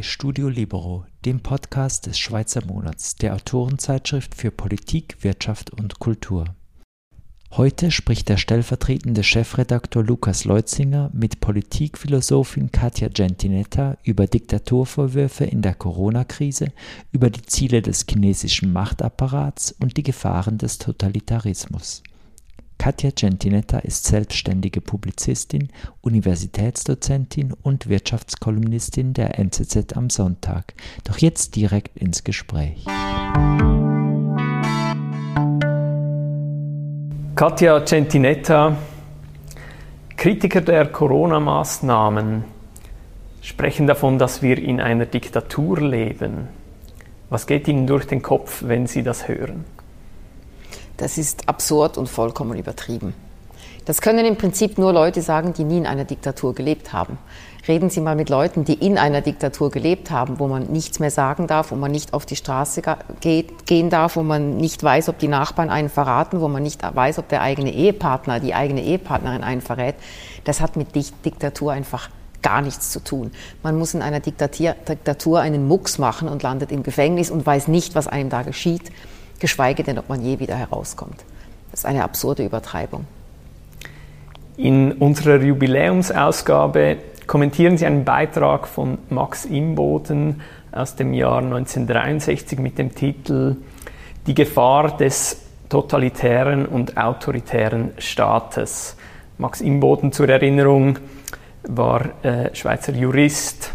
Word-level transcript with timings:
bei 0.00 0.04
Studio 0.04 0.48
Libero, 0.48 1.04
dem 1.26 1.40
Podcast 1.40 2.06
des 2.06 2.18
Schweizer 2.18 2.64
Monats, 2.64 3.16
der 3.16 3.34
Autorenzeitschrift 3.34 4.34
für 4.34 4.50
Politik, 4.50 5.18
Wirtschaft 5.20 5.72
und 5.72 5.98
Kultur. 5.98 6.46
Heute 7.50 7.90
spricht 7.90 8.30
der 8.30 8.38
stellvertretende 8.38 9.22
Chefredaktor 9.22 10.02
Lukas 10.02 10.46
Leutzinger 10.46 11.10
mit 11.12 11.40
Politikphilosophin 11.40 12.72
Katja 12.72 13.08
Gentinetta 13.08 13.98
über 14.02 14.26
Diktaturvorwürfe 14.26 15.44
in 15.44 15.60
der 15.60 15.74
Corona-Krise, 15.74 16.72
über 17.12 17.28
die 17.28 17.42
Ziele 17.42 17.82
des 17.82 18.06
chinesischen 18.08 18.72
Machtapparats 18.72 19.72
und 19.82 19.98
die 19.98 20.02
Gefahren 20.02 20.56
des 20.56 20.78
Totalitarismus. 20.78 22.02
Katja 22.80 23.10
Gentinetta 23.14 23.80
ist 23.80 24.06
selbstständige 24.06 24.80
Publizistin, 24.80 25.68
Universitätsdozentin 26.00 27.52
und 27.62 27.90
Wirtschaftskolumnistin 27.90 29.12
der 29.12 29.38
NZZ 29.38 29.94
am 29.98 30.08
Sonntag. 30.08 30.72
Doch 31.04 31.18
jetzt 31.18 31.56
direkt 31.56 31.98
ins 31.98 32.24
Gespräch. 32.24 32.86
Katja 37.34 37.84
Centinetta, 37.84 38.78
Kritiker 40.16 40.62
der 40.62 40.86
Corona-Maßnahmen, 40.86 42.44
sprechen 43.42 43.88
davon, 43.88 44.18
dass 44.18 44.40
wir 44.40 44.56
in 44.56 44.80
einer 44.80 45.04
Diktatur 45.04 45.82
leben. 45.82 46.48
Was 47.28 47.46
geht 47.46 47.68
Ihnen 47.68 47.86
durch 47.86 48.06
den 48.06 48.22
Kopf, 48.22 48.62
wenn 48.66 48.86
Sie 48.86 49.02
das 49.02 49.28
hören? 49.28 49.66
Das 51.00 51.16
ist 51.16 51.48
absurd 51.48 51.96
und 51.96 52.10
vollkommen 52.10 52.58
übertrieben. 52.58 53.14
Das 53.86 54.02
können 54.02 54.26
im 54.26 54.36
Prinzip 54.36 54.76
nur 54.76 54.92
Leute 54.92 55.22
sagen, 55.22 55.54
die 55.54 55.64
nie 55.64 55.78
in 55.78 55.86
einer 55.86 56.04
Diktatur 56.04 56.54
gelebt 56.54 56.92
haben. 56.92 57.16
Reden 57.66 57.88
Sie 57.88 58.02
mal 58.02 58.14
mit 58.14 58.28
Leuten, 58.28 58.66
die 58.66 58.74
in 58.74 58.98
einer 58.98 59.22
Diktatur 59.22 59.70
gelebt 59.70 60.10
haben, 60.10 60.38
wo 60.38 60.46
man 60.46 60.64
nichts 60.64 60.98
mehr 60.98 61.10
sagen 61.10 61.46
darf, 61.46 61.70
wo 61.70 61.76
man 61.76 61.90
nicht 61.90 62.12
auf 62.12 62.26
die 62.26 62.36
Straße 62.36 62.82
geht, 63.20 63.64
gehen 63.66 63.88
darf, 63.88 64.16
wo 64.16 64.22
man 64.22 64.58
nicht 64.58 64.84
weiß, 64.84 65.08
ob 65.08 65.18
die 65.18 65.28
Nachbarn 65.28 65.70
einen 65.70 65.88
verraten, 65.88 66.42
wo 66.42 66.48
man 66.48 66.62
nicht 66.62 66.82
weiß, 66.82 67.18
ob 67.18 67.28
der 67.30 67.40
eigene 67.40 67.72
Ehepartner, 67.72 68.38
die 68.38 68.54
eigene 68.54 68.82
Ehepartnerin 68.82 69.42
einen 69.42 69.62
verrät. 69.62 69.94
Das 70.44 70.60
hat 70.60 70.76
mit 70.76 70.94
Diktatur 70.94 71.72
einfach 71.72 72.10
gar 72.42 72.60
nichts 72.60 72.90
zu 72.90 73.00
tun. 73.00 73.30
Man 73.62 73.78
muss 73.78 73.94
in 73.94 74.02
einer 74.02 74.20
Diktatur 74.20 75.40
einen 75.40 75.66
Mucks 75.66 75.96
machen 75.96 76.28
und 76.28 76.42
landet 76.42 76.70
im 76.70 76.82
Gefängnis 76.82 77.30
und 77.30 77.46
weiß 77.46 77.68
nicht, 77.68 77.94
was 77.94 78.06
einem 78.06 78.28
da 78.28 78.42
geschieht, 78.42 78.90
geschweige 79.40 79.82
denn, 79.82 79.98
ob 79.98 80.08
man 80.08 80.22
je 80.22 80.38
wieder 80.38 80.54
herauskommt. 80.54 81.24
Das 81.70 81.80
ist 81.80 81.86
eine 81.86 82.04
absurde 82.04 82.44
Übertreibung. 82.44 83.06
In 84.56 84.92
unserer 84.92 85.42
Jubiläumsausgabe 85.42 86.98
kommentieren 87.26 87.78
Sie 87.78 87.86
einen 87.86 88.04
Beitrag 88.04 88.68
von 88.68 88.98
Max 89.08 89.44
Imboden 89.44 90.42
aus 90.72 90.96
dem 90.96 91.14
Jahr 91.14 91.38
1963 91.38 92.58
mit 92.58 92.78
dem 92.78 92.94
Titel 92.94 93.56
Die 94.26 94.34
Gefahr 94.34 94.96
des 94.96 95.40
totalitären 95.68 96.66
und 96.66 96.96
autoritären 96.96 97.92
Staates. 97.98 98.96
Max 99.38 99.60
Imboden 99.60 100.12
zur 100.12 100.28
Erinnerung 100.28 100.98
war 101.62 102.24
äh, 102.24 102.54
Schweizer 102.54 102.92
Jurist, 102.92 103.72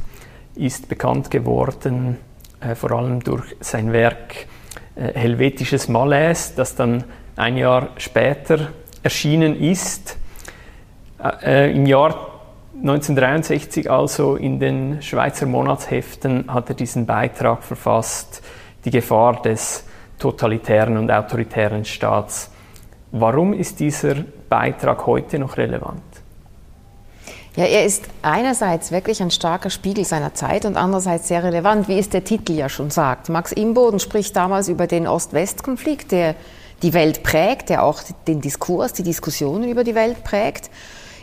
ist 0.55 0.89
bekannt 0.89 1.31
geworden 1.31 2.17
äh, 2.59 2.75
vor 2.75 2.91
allem 2.91 3.21
durch 3.21 3.55
sein 3.59 3.91
Werk 3.93 4.47
Helvetisches 4.95 5.87
Malaise, 5.87 6.53
das 6.55 6.75
dann 6.75 7.03
ein 7.35 7.57
Jahr 7.57 7.89
später 7.97 8.69
erschienen 9.03 9.59
ist. 9.59 10.17
Äh, 11.43 11.71
Im 11.71 11.85
Jahr 11.85 12.35
1963 12.77 13.89
also 13.89 14.35
in 14.35 14.59
den 14.59 15.01
Schweizer 15.01 15.45
Monatsheften 15.45 16.53
hat 16.53 16.69
er 16.69 16.75
diesen 16.75 17.05
Beitrag 17.05 17.63
verfasst, 17.63 18.43
die 18.83 18.91
Gefahr 18.91 19.41
des 19.41 19.85
totalitären 20.19 20.97
und 20.97 21.11
autoritären 21.11 21.85
Staats. 21.85 22.51
Warum 23.11 23.53
ist 23.53 23.79
dieser 23.79 24.15
Beitrag 24.49 25.05
heute 25.05 25.39
noch 25.39 25.57
relevant? 25.57 26.03
Ja, 27.55 27.63
er 27.63 27.85
ist 27.85 28.03
einerseits 28.21 28.91
wirklich 28.91 29.21
ein 29.21 29.31
starker 29.31 29.69
Spiegel 29.69 30.03
seiner 30.03 30.33
Zeit 30.33 30.65
und 30.65 30.75
andererseits 30.75 31.29
sehr 31.29 31.41
relevant, 31.41 31.87
wie 31.87 31.97
es 31.97 32.09
der 32.09 32.25
Titel 32.25 32.51
ja 32.51 32.67
schon 32.67 32.91
sagt. 32.91 33.29
Max 33.29 33.53
Imboden 33.53 33.99
spricht 33.99 34.35
damals 34.35 34.67
über 34.67 34.87
den 34.87 35.07
Ost-West-Konflikt, 35.07 36.11
der 36.11 36.35
die 36.81 36.93
Welt 36.93 37.23
prägt, 37.23 37.69
der 37.69 37.83
auch 37.83 38.01
den 38.27 38.41
Diskurs, 38.41 38.91
die 38.91 39.03
Diskussionen 39.03 39.69
über 39.69 39.85
die 39.85 39.95
Welt 39.95 40.25
prägt. 40.25 40.69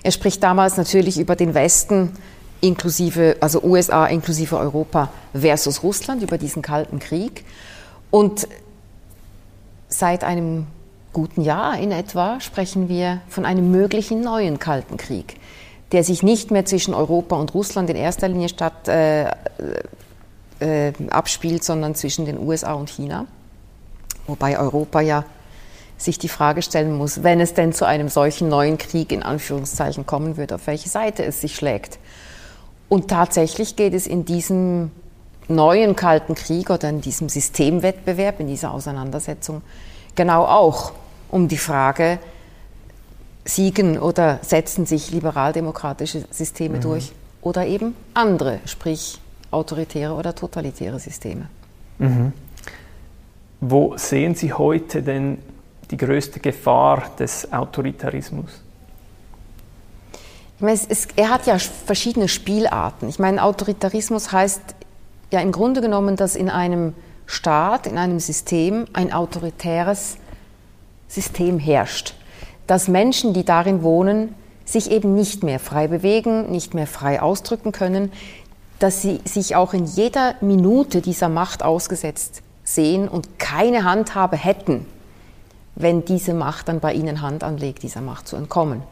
Er 0.03 0.11
spricht 0.11 0.43
damals 0.43 0.79
natürlich 0.79 1.21
über 1.21 1.37
den 1.37 1.53
Westen 1.53 2.17
inklusive, 2.63 3.37
also 3.41 3.63
USA 3.63 4.07
inklusive 4.07 4.57
Europa 4.57 5.11
versus 5.35 5.83
Russland, 5.83 6.23
über 6.23 6.39
diesen 6.39 6.63
Kalten 6.63 6.99
Krieg. 6.99 7.45
Und 8.11 8.49
seit 9.89 10.25
einem 10.25 10.67
guten 11.13 11.43
Jahr 11.43 11.79
in 11.79 11.93
etwa 11.93 12.41
sprechen 12.41 12.89
wir 12.89 13.21
von 13.29 13.45
einem 13.45 13.71
möglichen 13.71 14.23
neuen 14.23 14.59
Kalten 14.59 14.97
Krieg, 14.97 15.37
der 15.93 16.05
sich 16.05 16.23
nicht 16.23 16.51
mehr 16.51 16.65
zwischen 16.65 16.95
Europa 16.95 17.37
und 17.37 17.55
Russland 17.55 17.91
in 17.91 17.97
erster 17.97 18.29
Linie 18.29 18.49
statt, 18.49 18.89
äh, 18.89 19.31
äh, 20.61 20.93
abspielt, 21.11 21.65
sondern 21.65 21.95
zwischen 21.95 22.25
den 22.25 22.39
USA 22.39 22.73
und 22.73 22.89
China. 22.89 23.27
Wobei 24.27 24.59
Europa 24.59 25.01
ja 25.01 25.25
sich 25.99 26.19
die 26.19 26.29
Frage 26.29 26.63
stellen 26.63 26.97
muss, 26.97 27.23
wenn 27.23 27.41
es 27.41 27.55
denn 27.55 27.73
zu 27.73 27.85
einem 27.85 28.09
solchen 28.09 28.49
neuen 28.49 28.79
Krieg 28.79 29.13
in 29.13 29.23
Anführungszeichen 29.23 30.07
kommen 30.07 30.37
wird, 30.37 30.53
auf 30.53 30.67
welche 30.67 30.89
Seite 30.89 31.25
es 31.25 31.41
sich 31.41 31.55
schlägt. 31.55 31.99
Und 32.89 33.09
tatsächlich 33.09 33.77
geht 33.77 33.95
es 33.95 34.07
in 34.07 34.25
diesem 34.25 34.91
neuen 35.49 35.97
Kalten 35.97 36.35
Krieg 36.35 36.71
oder 36.71 36.89
in 36.89 37.01
diesem 37.01 37.29
Systemwettbewerb, 37.29 38.41
in 38.41 38.49
dieser 38.49 38.73
Auseinandersetzung 38.73 39.63
genau 40.15 40.45
auch 40.45 40.93
um 41.31 41.49
die 41.49 41.59
Frage, 41.59 42.19
siegen 43.45 43.99
oder 43.99 44.39
setzen 44.43 44.87
sich 44.87 45.11
liberaldemokratische 45.11 46.25
Systeme 46.31 46.77
mhm. 46.77 46.83
durch 46.83 47.13
oder 47.41 47.67
eben 47.67 47.97
andere, 48.15 48.61
sprich 48.67 49.21
autoritäre 49.51 50.15
oder 50.15 50.35
totalitäre 50.35 50.99
Systeme. 50.99 51.49
Mhm. 51.99 52.33
Wo 53.61 53.97
sehen 53.97 54.35
Sie 54.35 54.53
heute 54.53 55.03
denn 55.03 55.39
die 55.91 55.97
größte 55.97 56.41
Gefahr 56.41 57.11
des 57.19 57.53
Autoritarismus? 57.53 58.61
Ich 60.57 60.63
meine, 60.63 60.79
es, 60.89 61.09
er 61.17 61.31
hat 61.31 61.47
ja 61.47 61.59
verschiedene 61.59 62.29
Spielarten. 62.29 63.09
Ich 63.09 63.19
meine, 63.19 63.43
Autoritarismus 63.43 64.33
heißt 64.33 64.63
ja 65.33 65.41
im 65.41 65.53
Grunde 65.53 65.81
genommen, 65.81 66.17
dass 66.17 66.37
in 66.37 66.51
einem 66.51 66.95
Staat, 67.27 67.87
in 67.87 67.99
einem 67.99 68.21
System 68.21 68.87
ein 68.93 69.13
autoritäres 69.13 70.17
System 71.09 71.59
herrscht. 71.59 72.15
Dass 72.67 72.89
Menschen, 72.89 73.35
die 73.35 73.45
darin 73.45 73.83
wohnen, 73.83 74.35
sich 74.65 74.91
eben 74.91 75.15
nicht 75.15 75.43
mehr 75.43 75.59
frei 75.59 75.89
bewegen, 75.89 76.51
nicht 76.51 76.75
mehr 76.75 76.87
frei 76.87 77.21
ausdrücken 77.21 77.73
können, 77.73 78.13
dass 78.79 79.03
sie 79.03 79.21
sich 79.25 79.55
auch 79.55 79.75
in 79.75 79.85
jeder 79.85 80.35
Minute 80.41 81.01
dieser 81.01 81.29
Macht 81.29 81.63
ausgesetzt 81.63 82.43
sehen 82.65 83.09
und 83.09 83.39
keine 83.39 83.85
Handhabe 83.85 84.37
hätten, 84.37 84.87
wenn 85.75 86.05
diese 86.05 86.35
Macht 86.35 86.69
dann 86.69 86.81
bei 86.81 86.93
ihnen 86.93 87.23
Hand 87.23 87.45
anlegt, 87.45 87.83
dieser 87.83 88.01
Macht 88.01 88.29
zu 88.29 88.37
entkommen. 88.37 88.83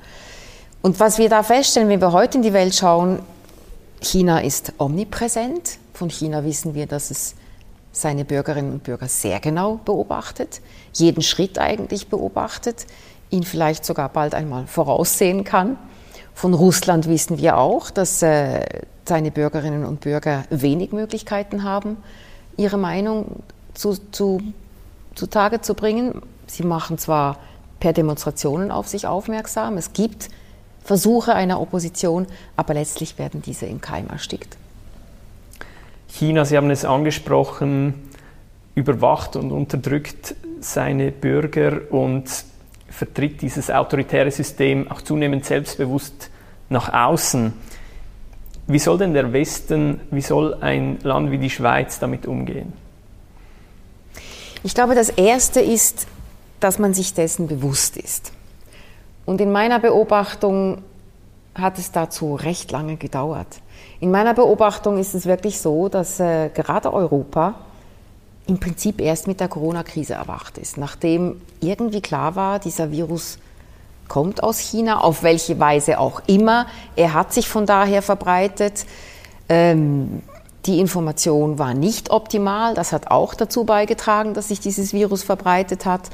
Und 0.83 0.99
was 0.99 1.19
wir 1.19 1.29
da 1.29 1.43
feststellen, 1.43 1.89
wenn 1.89 2.01
wir 2.01 2.13
heute 2.13 2.39
in 2.39 2.43
die 2.43 2.53
Welt 2.53 2.75
schauen, 2.75 3.21
China 4.01 4.41
ist 4.41 4.73
omnipräsent. 4.79 5.79
Von 5.93 6.09
China 6.09 6.45
wissen 6.45 6.75
wir, 6.75 6.87
dass 6.87 7.11
es 7.11 7.35
seine 7.93 8.25
Bürgerinnen 8.25 8.73
und 8.73 8.85
Bürger 8.85 9.09
sehr 9.09 9.41
genau 9.41 9.81
beobachtet, 9.85 10.61
jeden 10.95 11.23
Schritt 11.23 11.59
eigentlich 11.59 12.09
beobachtet, 12.09 12.87
ihn 13.31 13.43
vielleicht 13.43 13.85
sogar 13.85 14.09
bald 14.09 14.35
einmal 14.35 14.67
voraussehen 14.67 15.45
kann. 15.45 15.77
Von 16.35 16.55
Russland 16.55 17.09
wissen 17.09 17.39
wir 17.39 17.59
auch, 17.59 17.91
dass 17.91 18.23
äh, 18.23 18.65
seine 19.05 19.31
Bürgerinnen 19.31 19.85
und 19.85 20.01
Bürger 20.01 20.45
wenig 20.51 20.93
Möglichkeiten 20.93 21.65
haben, 21.65 21.97
ihre 22.57 22.79
Meinung 22.79 23.43
zu, 23.75 23.95
zu, 24.11 24.41
zutage 25.15 25.61
zu 25.61 25.75
bringen. 25.75 26.23
Sie 26.47 26.63
machen 26.63 26.99
zwar 26.99 27.39
per 27.79 27.93
Demonstrationen 27.93 28.71
auf 28.71 28.89
sich 28.89 29.07
aufmerksam, 29.07 29.77
es 29.79 29.93
gibt 29.93 30.29
Versuche 30.83 31.35
einer 31.35 31.61
Opposition, 31.61 32.27
aber 32.57 32.75
letztlich 32.75 33.19
werden 33.19 33.43
diese 33.43 33.67
im 33.67 33.81
Keim 33.81 34.09
erstickt. 34.09 34.57
China, 36.09 36.45
Sie 36.45 36.57
haben 36.57 36.71
es 36.71 36.85
angesprochen, 36.85 37.95
überwacht 38.75 39.37
und 39.37 39.53
unterdrückt 39.53 40.35
seine 40.61 41.13
Bürger 41.13 41.81
und 41.91 42.25
vertritt 42.91 43.41
dieses 43.41 43.71
autoritäre 43.71 44.31
System 44.31 44.91
auch 44.91 45.03
zunehmend 45.03 45.45
selbstbewusst 45.45 46.31
nach 46.69 46.93
außen. 46.93 47.53
Wie 48.67 48.79
soll 48.79 48.99
denn 48.99 49.15
der 49.15 49.33
Westen, 49.33 50.01
wie 50.11 50.21
soll 50.21 50.55
ein 50.61 50.99
Land 51.03 51.31
wie 51.31 51.39
die 51.39 51.51
Schweiz 51.51 51.99
damit 51.99 52.27
umgehen? 52.27 52.73
Ich 54.63 54.75
glaube, 54.75 54.95
das 54.95 55.09
Erste 55.09 55.61
ist, 55.61 56.07
dass 56.61 56.79
man 56.79 56.93
sich 56.93 57.15
dessen 57.15 57.49
bewusst 57.49 57.97
ist. 57.97 58.33
Und 59.25 59.41
in 59.41 59.51
meiner 59.51 59.79
Beobachtung 59.79 60.83
hat 61.55 61.79
es 61.79 61.93
dazu 61.93 62.35
recht 62.35 62.71
lange 62.71 62.97
gedauert. 62.97 63.61
In 63.99 64.11
meiner 64.11 64.35
Beobachtung 64.35 64.99
ist 64.99 65.15
es 65.15 65.27
wirklich 65.27 65.59
so, 65.61 65.89
dass 65.89 66.21
äh, 66.21 66.51
gerade 66.51 66.93
Europa 66.93 67.55
im 68.47 68.59
Prinzip 68.59 69.01
erst 69.01 69.27
mit 69.27 69.41
der 69.41 69.49
Corona-Krise 69.49 70.15
erwacht 70.15 70.59
ist, 70.59 70.77
nachdem 70.77 71.41
irgendwie 71.61 72.01
klar 72.01 72.37
war, 72.37 72.59
dieser 72.59 72.91
Virus 72.91 73.39
kommt 74.09 74.43
aus 74.43 74.59
China, 74.59 75.01
auf 75.01 75.23
welche 75.23 75.59
Weise 75.61 76.01
auch 76.01 76.23
immer. 76.27 76.67
Er 76.97 77.15
hat 77.15 77.33
sich 77.33 77.49
von 77.49 77.65
daher 77.65 78.03
verbreitet. 78.03 78.85
Ähm, 79.49 80.23
die 80.67 80.81
Information 80.81 81.59
war 81.59 81.75
nicht 81.75 82.11
optimal. 82.11 82.75
Das 82.75 82.93
hat 82.93 83.11
auch 83.11 83.35
dazu 83.35 83.65
beigetragen, 83.65 84.35
dass 84.35 84.49
sich 84.49 84.59
dieses 84.59 84.93
Virus 84.93 85.23
verbreitet 85.23 85.87
hat. 85.87 86.11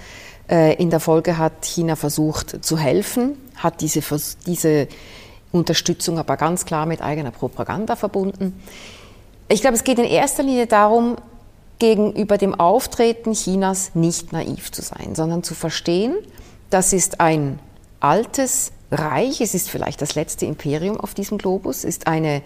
Äh, 0.48 0.74
in 0.74 0.90
der 0.90 1.00
Folge 1.00 1.38
hat 1.38 1.64
China 1.64 1.96
versucht 1.96 2.64
zu 2.64 2.78
helfen, 2.78 3.36
hat 3.56 3.80
diese, 3.80 4.02
diese 4.46 4.88
Unterstützung 5.50 6.18
aber 6.18 6.36
ganz 6.36 6.66
klar 6.66 6.86
mit 6.86 7.02
eigener 7.02 7.30
Propaganda 7.30 7.96
verbunden. 7.96 8.62
Ich 9.48 9.60
glaube, 9.60 9.76
es 9.76 9.84
geht 9.84 9.98
in 9.98 10.04
erster 10.04 10.42
Linie 10.42 10.66
darum, 10.66 11.16
gegenüber 11.78 12.38
dem 12.38 12.54
Auftreten 12.54 13.32
Chinas 13.32 13.90
nicht 13.94 14.32
naiv 14.32 14.72
zu 14.72 14.82
sein, 14.82 15.14
sondern 15.14 15.42
zu 15.42 15.54
verstehen, 15.54 16.14
das 16.70 16.92
ist 16.92 17.20
ein 17.20 17.58
altes 18.00 18.72
Reich, 18.90 19.40
es 19.40 19.54
ist 19.54 19.68
vielleicht 19.68 20.00
das 20.00 20.14
letzte 20.14 20.46
Imperium 20.46 20.98
auf 20.98 21.14
diesem 21.14 21.38
Globus, 21.38 21.84
ist 21.84 22.06
eine, 22.06 22.42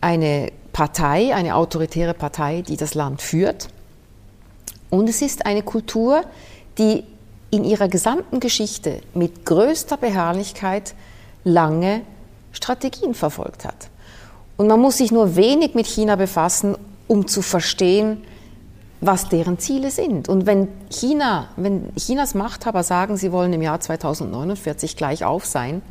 eine 0.00 0.50
Partei, 0.72 1.34
eine 1.34 1.54
autoritäre 1.54 2.14
Partei, 2.14 2.62
die 2.62 2.76
das 2.76 2.94
Land 2.94 3.22
führt. 3.22 3.68
Und 4.90 5.08
es 5.08 5.22
ist 5.22 5.46
eine 5.46 5.62
Kultur, 5.62 6.22
die 6.78 7.04
in 7.50 7.64
ihrer 7.64 7.88
gesamten 7.88 8.40
Geschichte 8.40 9.00
mit 9.14 9.44
größter 9.44 9.98
Beharrlichkeit 9.98 10.94
lange 11.44 12.02
Strategien 12.52 13.14
verfolgt 13.14 13.64
hat. 13.64 13.90
Und 14.56 14.68
man 14.68 14.80
muss 14.80 14.98
sich 14.98 15.12
nur 15.12 15.36
wenig 15.36 15.74
mit 15.74 15.86
China 15.86 16.16
befassen, 16.16 16.76
um 17.08 17.26
zu 17.26 17.42
verstehen, 17.42 18.22
was 19.02 19.28
deren 19.28 19.58
Ziele 19.58 19.90
sind. 19.90 20.28
Und 20.28 20.46
wenn 20.46 20.68
China, 20.88 21.48
wenn 21.56 21.92
Chinas 21.96 22.34
Machthaber 22.34 22.84
sagen, 22.84 23.16
sie 23.16 23.32
wollen 23.32 23.52
im 23.52 23.60
Jahr 23.60 23.80
2049 23.80 24.96
gleich 24.96 25.24
auf 25.24 25.44
sein 25.44 25.82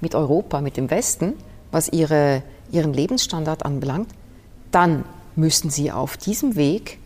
mit 0.00 0.14
Europa, 0.14 0.60
mit 0.60 0.76
dem 0.76 0.88
Westen, 0.88 1.34
was 1.72 1.88
ihre, 1.88 2.44
ihren 2.70 2.94
Lebensstandard 2.94 3.66
anbelangt, 3.66 4.10
dann 4.70 5.04
müssen 5.34 5.68
sie 5.68 5.90
auf 5.90 6.16
diesem 6.16 6.54
Weg 6.54 6.98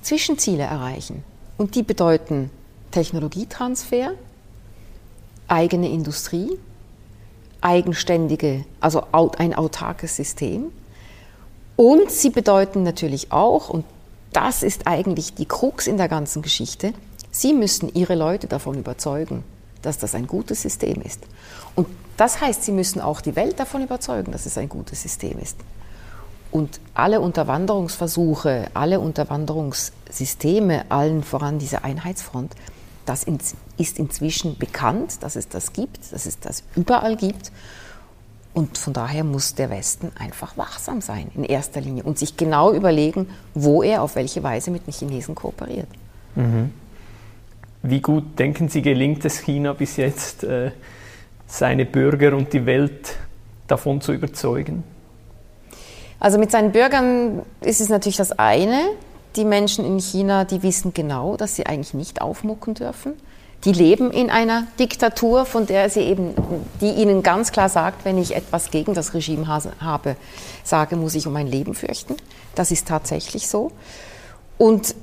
Zwischenziele 0.00 0.62
erreichen. 0.62 1.22
Und 1.58 1.74
die 1.74 1.82
bedeuten 1.82 2.50
Technologietransfer, 2.92 4.12
eigene 5.46 5.90
Industrie, 5.90 6.58
eigenständige, 7.60 8.64
also 8.80 9.02
ein 9.10 9.54
autarkes 9.54 10.16
System. 10.16 10.72
Und 11.76 12.10
sie 12.10 12.30
bedeuten 12.30 12.82
natürlich 12.82 13.30
auch, 13.30 13.68
und 13.68 13.84
das 14.32 14.62
ist 14.62 14.86
eigentlich 14.86 15.34
die 15.34 15.46
Krux 15.46 15.86
in 15.86 15.96
der 15.96 16.08
ganzen 16.08 16.42
Geschichte, 16.42 16.92
sie 17.30 17.52
müssen 17.52 17.92
ihre 17.94 18.14
Leute 18.14 18.46
davon 18.46 18.78
überzeugen, 18.78 19.44
dass 19.82 19.98
das 19.98 20.14
ein 20.14 20.26
gutes 20.26 20.62
System 20.62 21.00
ist. 21.02 21.20
Und 21.74 21.86
das 22.16 22.40
heißt, 22.40 22.64
sie 22.64 22.72
müssen 22.72 23.00
auch 23.00 23.20
die 23.20 23.36
Welt 23.36 23.60
davon 23.60 23.82
überzeugen, 23.82 24.32
dass 24.32 24.46
es 24.46 24.58
ein 24.58 24.68
gutes 24.68 25.02
System 25.02 25.38
ist. 25.38 25.56
Und 26.50 26.80
alle 26.94 27.20
Unterwanderungsversuche, 27.20 28.68
alle 28.72 29.00
Unterwanderungssysteme, 29.00 30.86
allen 30.90 31.22
voran 31.22 31.58
diese 31.58 31.84
Einheitsfront, 31.84 32.54
das 33.04 33.26
ist 33.76 33.98
inzwischen 33.98 34.58
bekannt, 34.58 35.22
dass 35.22 35.36
es 35.36 35.48
das 35.48 35.72
gibt, 35.72 36.12
dass 36.12 36.26
es 36.26 36.40
das 36.40 36.62
überall 36.74 37.16
gibt. 37.16 37.52
Und 38.56 38.78
von 38.78 38.94
daher 38.94 39.22
muss 39.22 39.54
der 39.54 39.68
Westen 39.68 40.12
einfach 40.18 40.56
wachsam 40.56 41.02
sein 41.02 41.30
in 41.34 41.44
erster 41.44 41.82
Linie 41.82 42.02
und 42.04 42.18
sich 42.18 42.38
genau 42.38 42.72
überlegen, 42.72 43.28
wo 43.52 43.82
er 43.82 44.00
auf 44.00 44.16
welche 44.16 44.42
Weise 44.42 44.70
mit 44.70 44.86
den 44.86 44.94
Chinesen 44.94 45.34
kooperiert. 45.34 45.88
Mhm. 46.36 46.72
Wie 47.82 48.00
gut 48.00 48.38
denken 48.38 48.70
Sie, 48.70 48.80
gelingt 48.80 49.26
es 49.26 49.40
China 49.40 49.74
bis 49.74 49.98
jetzt, 49.98 50.42
äh, 50.42 50.70
seine 51.46 51.84
Bürger 51.84 52.34
und 52.34 52.50
die 52.54 52.64
Welt 52.64 53.16
davon 53.66 54.00
zu 54.00 54.14
überzeugen? 54.14 54.84
Also 56.18 56.38
mit 56.38 56.50
seinen 56.50 56.72
Bürgern 56.72 57.42
ist 57.60 57.82
es 57.82 57.90
natürlich 57.90 58.16
das 58.16 58.32
eine 58.32 58.80
die 59.36 59.44
Menschen 59.44 59.84
in 59.84 59.98
China, 60.00 60.44
die 60.44 60.62
wissen 60.62 60.94
genau, 60.94 61.36
dass 61.36 61.56
sie 61.56 61.66
eigentlich 61.66 61.92
nicht 61.92 62.22
aufmucken 62.22 62.72
dürfen. 62.72 63.12
Die 63.66 63.72
leben 63.72 64.12
in 64.12 64.30
einer 64.30 64.68
Diktatur, 64.78 65.44
von 65.44 65.66
der 65.66 65.90
sie 65.90 66.02
eben, 66.02 66.34
die 66.80 66.90
ihnen 66.90 67.24
ganz 67.24 67.50
klar 67.50 67.68
sagt, 67.68 68.04
wenn 68.04 68.16
ich 68.16 68.36
etwas 68.36 68.70
gegen 68.70 68.94
das 68.94 69.12
Regime 69.12 69.48
habe, 69.48 70.16
sage, 70.62 70.94
muss 70.94 71.16
ich 71.16 71.26
um 71.26 71.32
mein 71.32 71.48
Leben 71.48 71.74
fürchten. 71.74 72.14
Das 72.54 72.70
ist 72.70 72.86
tatsächlich 72.86 73.48
so. 73.48 73.72
Und 74.56 74.94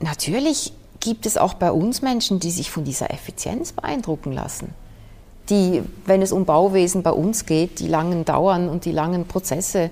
natürlich 0.00 0.74
gibt 1.00 1.24
es 1.24 1.38
auch 1.38 1.54
bei 1.54 1.72
uns 1.72 2.02
Menschen, 2.02 2.40
die 2.40 2.50
sich 2.50 2.70
von 2.70 2.84
dieser 2.84 3.10
Effizienz 3.10 3.72
beeindrucken 3.72 4.32
lassen. 4.32 4.74
Die, 5.48 5.82
wenn 6.04 6.20
es 6.20 6.30
um 6.30 6.44
Bauwesen 6.44 7.02
bei 7.02 7.10
uns 7.10 7.46
geht, 7.46 7.80
die 7.80 7.88
langen 7.88 8.26
Dauern 8.26 8.68
und 8.68 8.84
die 8.84 8.92
langen 8.92 9.26
Prozesse 9.26 9.90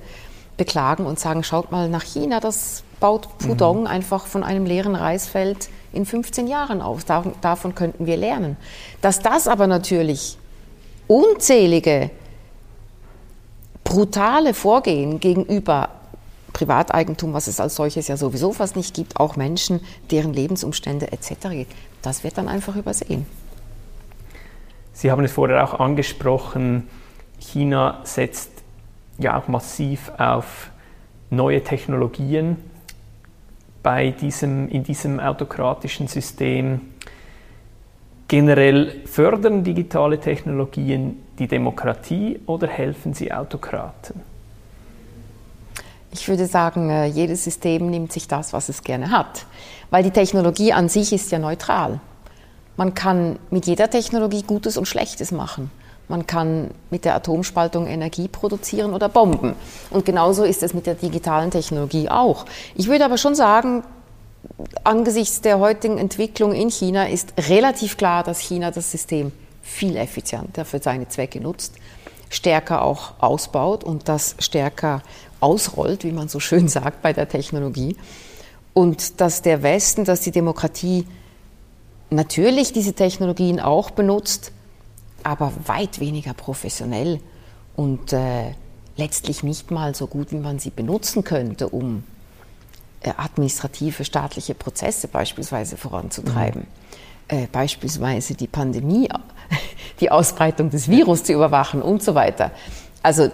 beklagen 0.63 1.07
und 1.07 1.19
sagen, 1.19 1.43
schaut 1.43 1.73
mal 1.73 1.89
nach 1.89 2.05
China, 2.05 2.39
das 2.39 2.85
baut 3.01 3.37
Pudong 3.39 3.81
mhm. 3.81 3.87
einfach 3.89 4.27
von 4.27 4.45
einem 4.45 4.65
leeren 4.65 4.95
Reisfeld 4.95 5.69
in 5.93 6.07
15 6.07 6.47
Jahren 6.47 6.81
auf. 6.81 7.03
davon 7.05 7.75
könnten 7.75 8.07
wir 8.07 8.17
lernen. 8.17 8.57
Dass 9.01 9.19
das 9.19 9.49
aber 9.49 9.67
natürlich 9.67 10.39
unzählige 11.09 12.11
brutale 13.83 14.55
Vorgehen 14.55 15.19
gegenüber 15.19 15.89
Privateigentum, 16.53 17.33
was 17.33 17.49
es 17.49 17.59
als 17.59 17.75
solches 17.75 18.07
ja 18.07 18.17
sowieso 18.17 18.53
fast 18.53 18.77
nicht 18.77 18.95
gibt, 18.95 19.19
auch 19.19 19.35
Menschen, 19.35 19.81
deren 20.13 20.33
Lebensumstände 20.33 21.11
etc. 21.11 21.67
das 22.03 22.23
wird 22.23 22.39
dann 22.39 22.49
einfach 22.49 22.77
übersehen. 22.77 23.27
Sie 24.93 25.11
haben 25.11 25.25
es 25.25 25.33
vorher 25.33 25.65
auch 25.65 25.81
angesprochen, 25.81 26.89
China 27.41 28.01
setzt 28.05 28.52
ja 29.23 29.39
auch 29.39 29.49
massiv 29.49 30.13
auf 30.19 30.71
neue 31.31 31.63
Technologien 31.65 32.57
bei 33.83 34.11
diesem, 34.11 34.69
in 34.69 34.85
diesem 34.85 35.19
autokratischen 35.19 36.09
System. 36.09 36.81
Generell 38.29 39.01
fördern 39.07 39.65
digitale 39.65 40.19
Technologien 40.19 41.23
die 41.39 41.49
Demokratie 41.49 42.41
oder 42.47 42.67
helfen 42.67 43.15
sie 43.15 43.33
Autokraten? 43.33 44.21
Ich 46.13 46.29
würde 46.29 46.47
sagen, 46.47 46.91
äh, 46.91 47.07
jedes 47.07 47.45
System 47.45 47.91
nimmt 47.91 48.13
sich 48.13 48.29
das, 48.29 48.53
was 48.53 48.69
es 48.69 48.83
gerne 48.83 49.11
hat, 49.11 49.47
weil 49.91 50.03
die 50.03 50.11
Technologie 50.11 50.73
an 50.73 50.89
sich 50.89 51.13
ist 51.13 51.33
ja 51.33 51.39
neutral. 51.39 52.01
Man 52.77 52.95
kann 52.95 53.39
mit 53.51 53.67
jeder 53.67 53.91
Technologie 53.91 54.43
Gutes 54.43 54.77
und 54.77 54.87
Schlechtes 54.87 55.33
machen. 55.33 55.71
Man 56.13 56.27
kann 56.27 56.73
mit 56.91 57.07
der 57.07 57.15
Atomspaltung 57.15 57.87
Energie 57.87 58.29
produzieren 58.29 58.93
oder 58.93 59.09
Bomben. 59.09 59.55
Und 59.89 60.05
genauso 60.05 60.45
ist 60.45 60.63
es 60.63 60.75
mit 60.75 60.85
der 60.85 60.95
digitalen 60.95 61.51
Technologie 61.51 62.11
auch. 62.11 62.45
Ich 62.75 62.89
würde 62.89 63.07
aber 63.07 63.17
schon 63.17 63.35
sagen, 63.35 63.83
angesichts 64.85 65.41
der 65.41 65.59
heutigen 65.59 65.97
Entwicklung 65.97 66.53
in 66.53 66.69
China 66.71 67.09
ist 67.09 67.33
relativ 67.49 67.97
klar, 67.97 68.25
dass 68.25 68.41
China 68.41 68.71
das 68.71 68.91
System 68.91 69.33
viel 69.63 69.97
effizienter 69.97 70.67
für 70.67 70.81
seine 70.81 71.09
Zwecke 71.09 71.41
nutzt, 71.41 71.77
stärker 72.29 72.83
auch 72.83 73.15
ausbaut 73.19 73.83
und 73.83 74.07
das 74.07 74.37
stärker 74.39 75.01
ausrollt, 75.41 76.05
wie 76.05 76.13
man 76.13 76.29
so 76.29 76.41
schön 76.41 76.69
sagt 76.69 77.01
bei 77.01 77.15
der 77.15 77.31
Technologie. 77.31 77.97
Und 78.75 79.23
dass 79.23 79.41
der 79.41 79.63
Westen, 79.63 80.05
dass 80.05 80.21
die 80.21 80.31
Demokratie 80.31 81.07
natürlich 82.11 82.75
diese 82.75 82.93
Technologien 82.93 83.61
auch 83.61 83.91
benutzt, 83.91 84.53
aber 85.25 85.53
weit 85.67 86.01
weniger 86.01 86.35
professionell 86.35 87.21
und 87.77 88.13
äh, 88.13 88.53
letztlich 88.97 89.43
nicht 89.43 89.71
mal 89.71 89.95
so 89.95 90.07
gut, 90.07 90.33
wie 90.33 90.37
man 90.37 90.59
sie 90.59 90.71
benutzen 90.71 91.25
könnte, 91.25 91.69
um 91.69 92.05
äh, 93.01 93.13
administrative 93.17 94.05
staatliche 94.05 94.55
Prozesse 94.55 95.09
beispielsweise 95.09 95.77
voranzutreiben. 95.77 96.63
Mhm. 96.63 97.37
Äh, 97.37 97.47
beispielsweise 97.51 98.35
die 98.35 98.47
Pandemie, 98.47 99.09
die 100.01 100.11
Ausbreitung 100.11 100.71
des 100.71 100.89
Virus 100.89 101.25
zu 101.25 101.33
überwachen 101.33 101.83
und 101.83 102.03
so 102.03 102.15
weiter. 102.15 102.51
Also 103.03 103.31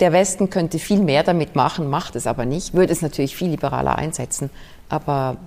der 0.00 0.12
Westen 0.12 0.50
könnte 0.50 0.78
viel 0.78 1.00
mehr 1.00 1.22
damit 1.22 1.56
machen, 1.56 1.88
macht 1.88 2.16
es 2.16 2.26
aber 2.26 2.44
nicht, 2.44 2.74
würde 2.74 2.92
es 2.92 3.00
natürlich 3.00 3.34
viel 3.34 3.48
liberaler 3.48 3.96
einsetzen, 3.96 4.50
aber 4.88 5.38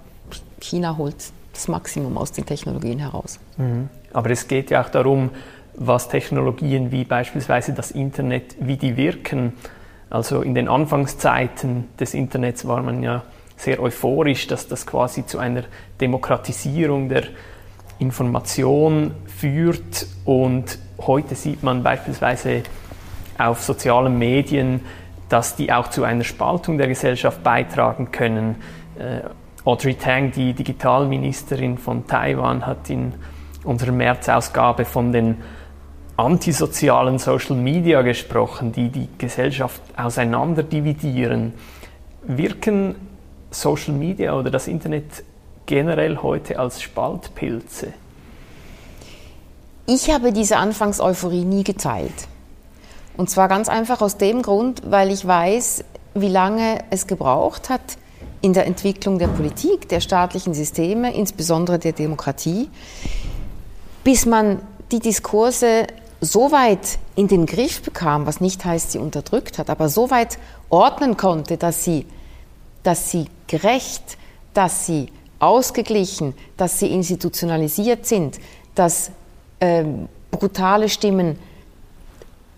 China 0.60 0.98
holt 0.98 1.16
das 1.54 1.68
Maximum 1.68 2.18
aus 2.18 2.32
den 2.32 2.46
Technologien 2.46 3.00
heraus. 3.00 3.40
Mhm. 3.58 3.90
Aber 4.14 4.32
es 4.32 4.48
geht 4.48 4.72
ja 4.72 4.84
auch 4.84 4.90
darum, 4.90 5.30
was 5.76 6.10
Technologien 6.10 6.92
wie 6.92 7.04
beispielsweise 7.04 7.74
das 7.74 7.92
Internet, 7.92 8.56
wie 8.60 8.78
die 8.78 8.98
wirken. 8.98 9.54
Also 10.10 10.42
in 10.42 10.56
den 10.56 10.68
Anfangszeiten 10.68 11.86
des 12.00 12.14
Internets 12.14 12.68
war 12.68 12.82
man 12.82 13.04
ja 13.04 13.24
sehr 13.56 13.82
euphorisch, 13.82 14.48
dass 14.48 14.68
das 14.68 14.88
quasi 14.88 15.26
zu 15.26 15.38
einer 15.38 15.64
Demokratisierung 16.00 17.10
der 17.10 17.24
Information 18.00 19.12
führt 19.28 20.08
und 20.24 20.80
heute 21.06 21.36
sieht 21.36 21.64
man 21.64 21.84
beispielsweise 21.84 22.64
auf 23.38 23.62
sozialen 23.62 24.18
Medien, 24.18 24.82
dass 25.28 25.56
die 25.56 25.72
auch 25.72 25.90
zu 25.90 26.04
einer 26.04 26.24
Spaltung 26.24 26.78
der 26.78 26.88
Gesellschaft 26.88 27.44
beitragen 27.44 28.12
können. 28.12 28.56
Äh, 28.98 29.22
Audrey 29.66 29.96
Tang, 29.96 30.32
die 30.32 30.54
Digitalministerin 30.54 31.78
von 31.78 32.08
Taiwan, 32.08 32.66
hat 32.66 32.90
in 32.90 33.14
unserer 33.64 33.92
März-Ausgabe 33.92 34.86
von 34.86 35.12
den 35.12 35.38
antisozialen 36.20 37.18
Social 37.18 37.56
Media 37.56 38.02
gesprochen, 38.02 38.72
die 38.74 38.90
die 38.90 39.08
Gesellschaft 39.18 39.82
auseinander 39.96 40.64
dividieren. 40.64 41.54
Wirken 42.24 42.96
Social 43.52 43.94
Media 43.94 44.38
oder 44.38 44.52
das 44.52 44.68
Internet 44.68 45.24
generell 45.66 46.18
heute 46.18 46.60
als 46.60 46.82
Spaltpilze? 46.82 47.94
Ich 49.86 50.12
habe 50.12 50.34
diese 50.34 50.58
Anfangseuphorie 50.58 51.46
nie 51.46 51.64
geteilt. 51.64 52.28
Und 53.18 53.30
zwar 53.30 53.48
ganz 53.48 53.70
einfach 53.70 54.02
aus 54.02 54.18
dem 54.18 54.42
Grund, 54.42 54.82
weil 54.86 55.12
ich 55.12 55.26
weiß, 55.26 55.84
wie 56.16 56.28
lange 56.28 56.80
es 56.90 57.08
gebraucht 57.08 57.70
hat 57.70 57.98
in 58.42 58.54
der 58.54 58.66
Entwicklung 58.66 59.20
der 59.20 59.28
Politik, 59.28 59.90
der 59.90 60.00
staatlichen 60.02 60.54
Systeme, 60.54 61.14
insbesondere 61.14 61.80
der 61.80 61.94
Demokratie, 61.94 62.70
bis 64.04 64.26
man 64.26 64.62
die 64.92 65.00
Diskurse 65.00 65.88
so 66.22 66.52
weit 66.52 67.00
in 67.16 67.28
den 67.28 67.46
Griff 67.46 67.82
bekam, 67.82 68.26
was 68.26 68.42
nicht 68.42 68.66
heißt, 68.66 68.92
sie 68.92 68.98
unterdrückt 68.98 69.58
hat, 69.58 69.70
aber 69.70 69.90
so 69.90 70.10
weit 70.10 70.38
ordnen 70.70 71.18
konnte, 71.18 71.58
dass 71.58 71.84
sie, 71.84 72.06
dass 72.84 73.10
sie 73.10 73.26
gerecht, 73.48 74.18
dass 74.54 74.86
sie 74.86 75.12
ausgeglichen, 75.40 76.34
dass 76.58 76.80
sie 76.80 76.88
institutionalisiert 76.88 78.06
sind, 78.06 78.40
dass 78.76 79.12
ähm, 79.62 80.10
brutale 80.32 80.90
Stimmen 80.90 81.40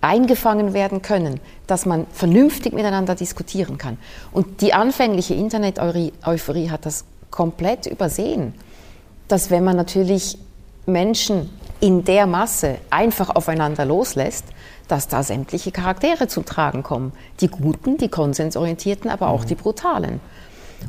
eingefangen 0.01 0.73
werden 0.73 1.03
können, 1.03 1.39
dass 1.67 1.85
man 1.85 2.07
vernünftig 2.11 2.73
miteinander 2.73 3.13
diskutieren 3.13 3.77
kann. 3.77 3.97
Und 4.31 4.61
die 4.61 4.73
anfängliche 4.73 5.35
Internet-Euphorie 5.35 6.71
hat 6.71 6.87
das 6.87 7.05
komplett 7.29 7.85
übersehen, 7.85 8.55
dass 9.27 9.51
wenn 9.51 9.63
man 9.63 9.77
natürlich 9.77 10.39
Menschen 10.87 11.49
in 11.81 12.05
der 12.05 12.27
Masse 12.27 12.77
einfach 12.89 13.29
aufeinander 13.29 13.85
loslässt, 13.85 14.45
dass 14.87 15.07
da 15.07 15.23
sämtliche 15.23 15.71
Charaktere 15.71 16.27
zum 16.27 16.45
Tragen 16.45 16.83
kommen. 16.83 17.11
Die 17.41 17.47
guten, 17.47 17.97
die 17.97 18.07
konsensorientierten, 18.07 19.09
aber 19.09 19.29
auch 19.29 19.43
mhm. 19.43 19.47
die 19.47 19.55
brutalen. 19.55 20.19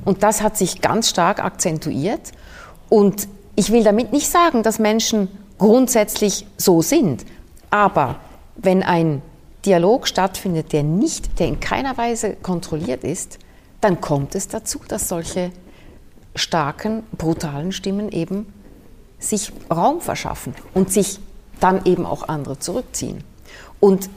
Und 0.05 0.23
das 0.23 0.43
hat 0.43 0.57
sich 0.57 0.81
ganz 0.81 1.09
stark 1.09 1.43
akzentuiert. 1.43 2.33
Und 2.89 3.27
ich 3.57 3.73
will 3.73 3.85
damit 3.85 4.13
nicht 4.13 4.29
sagen, 4.29 4.63
dass 4.63 4.79
Menschen 4.79 5.29
grundsätzlich 5.59 6.47
so 6.57 6.83
sind. 6.83 7.25
Aber 7.71 8.17
wenn 8.57 8.83
ein 8.83 9.23
Dialog 9.65 10.07
stattfindet, 10.07 10.73
der 10.73 10.83
nicht, 10.83 11.39
der 11.39 11.49
in 11.49 11.61
keiner 11.61 11.97
Weise 11.97 12.35
kontrolliert 12.35 13.05
ist, 13.05 13.39
dann 13.81 14.01
kommt 14.01 14.35
es 14.35 14.49
dazu, 14.49 14.81
dass 14.89 15.09
solche 15.09 15.53
starken, 16.35 17.03
brutalen 17.17 17.73
Stimmen 17.73 18.11
eben 18.11 18.53
sich 19.23 19.53
Raum 19.71 20.01
verschaffen 20.01 20.55
und 20.75 20.93
sich 20.93 21.21
dann 21.61 21.85
eben 21.85 22.05
auch 22.07 22.29
andere 22.29 22.59
zurückziehen. 22.59 23.23
Und 23.81 24.11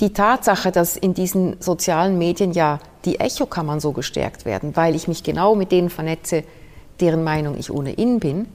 die 0.00 0.12
Tatsache, 0.12 0.72
dass 0.72 0.96
in 0.96 1.14
diesen 1.14 1.60
sozialen 1.60 2.18
Medien 2.18 2.52
ja 2.52 2.80
die 3.04 3.20
Echokammern 3.20 3.80
so 3.80 3.92
gestärkt 3.92 4.44
werden, 4.44 4.76
weil 4.76 4.94
ich 4.94 5.08
mich 5.08 5.22
genau 5.22 5.54
mit 5.54 5.72
denen 5.72 5.90
vernetze, 5.90 6.44
deren 7.00 7.24
Meinung 7.24 7.56
ich 7.58 7.70
ohnehin 7.70 8.20
bin, 8.20 8.46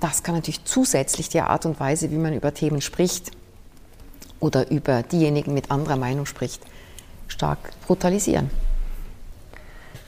das 0.00 0.22
kann 0.22 0.34
natürlich 0.34 0.64
zusätzlich 0.64 1.28
die 1.28 1.40
Art 1.40 1.64
und 1.64 1.78
Weise, 1.78 2.10
wie 2.10 2.16
man 2.16 2.34
über 2.34 2.52
Themen 2.52 2.80
spricht 2.80 3.30
oder 4.40 4.70
über 4.70 5.02
diejenigen 5.04 5.54
mit 5.54 5.70
anderer 5.70 5.96
Meinung 5.96 6.26
spricht, 6.26 6.60
stark 7.28 7.58
brutalisieren. 7.86 8.50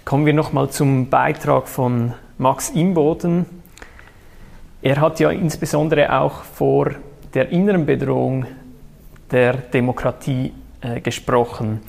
Kommen 0.04 0.26
wir 0.26 0.34
nochmal 0.34 0.70
zum 0.70 1.08
Beitrag 1.08 1.68
von 1.68 2.14
Max 2.38 2.70
Imboden, 2.70 3.46
er 4.84 5.00
hat 5.00 5.18
ja 5.18 5.30
insbesondere 5.30 6.12
auch 6.20 6.44
vor 6.44 6.90
der 7.32 7.48
inneren 7.48 7.86
Bedrohung 7.86 8.44
der 9.30 9.54
Demokratie 9.54 10.52
äh, 10.82 11.00
gesprochen. 11.00 11.80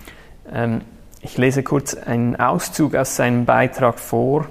Ähm, 0.49 0.79
ich 1.19 1.37
lese 1.37 1.61
kurz 1.61 1.93
einen 1.93 2.37
Auszug 2.37 2.95
aus 2.95 3.17
seinem 3.17 3.43
Beitrag 3.43 3.99
vor. 3.99 4.47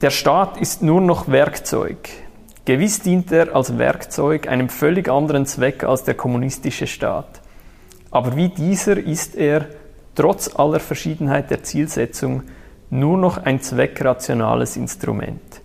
Der 0.00 0.08
Staat 0.08 0.56
ist 0.56 0.82
nur 0.82 1.02
noch 1.02 1.28
Werkzeug. 1.28 2.08
Gewiss 2.64 3.00
dient 3.00 3.30
er 3.30 3.54
als 3.54 3.76
Werkzeug 3.76 4.48
einem 4.48 4.70
völlig 4.70 5.10
anderen 5.10 5.44
Zweck 5.44 5.84
als 5.84 6.04
der 6.04 6.14
kommunistische 6.14 6.86
Staat. 6.86 7.42
Aber 8.10 8.34
wie 8.34 8.48
dieser 8.48 8.96
ist 8.96 9.36
er, 9.36 9.66
trotz 10.14 10.56
aller 10.56 10.80
Verschiedenheit 10.80 11.50
der 11.50 11.62
Zielsetzung, 11.62 12.44
nur 12.88 13.18
noch 13.18 13.36
ein 13.36 13.60
zweckrationales 13.60 14.78
Instrument. 14.78 15.63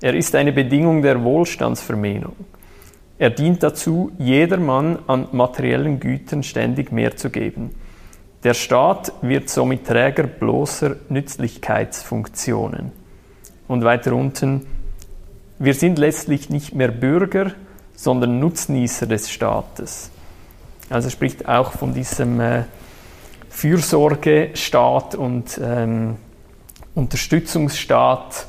Er 0.00 0.14
ist 0.14 0.34
eine 0.34 0.52
Bedingung 0.52 1.02
der 1.02 1.22
Wohlstandsvermehrung. 1.22 2.36
Er 3.18 3.30
dient 3.30 3.62
dazu, 3.62 4.10
jedermann 4.18 4.98
an 5.06 5.28
materiellen 5.32 6.00
Gütern 6.00 6.42
ständig 6.42 6.92
mehr 6.92 7.16
zu 7.16 7.30
geben. 7.30 7.70
Der 8.42 8.54
Staat 8.54 9.12
wird 9.22 9.48
somit 9.48 9.86
Träger 9.86 10.24
bloßer 10.24 10.96
Nützlichkeitsfunktionen. 11.08 12.92
Und 13.68 13.84
weiter 13.84 14.14
unten, 14.14 14.66
wir 15.58 15.74
sind 15.74 15.98
letztlich 15.98 16.50
nicht 16.50 16.74
mehr 16.74 16.88
Bürger, 16.88 17.52
sondern 17.94 18.40
Nutznießer 18.40 19.06
des 19.06 19.30
Staates. 19.30 20.10
Also 20.90 21.08
spricht 21.08 21.48
auch 21.48 21.72
von 21.72 21.94
diesem 21.94 22.40
äh, 22.40 22.64
Fürsorgestaat 23.48 25.14
und 25.14 25.58
ähm, 25.62 26.16
Unterstützungsstaat, 26.94 28.46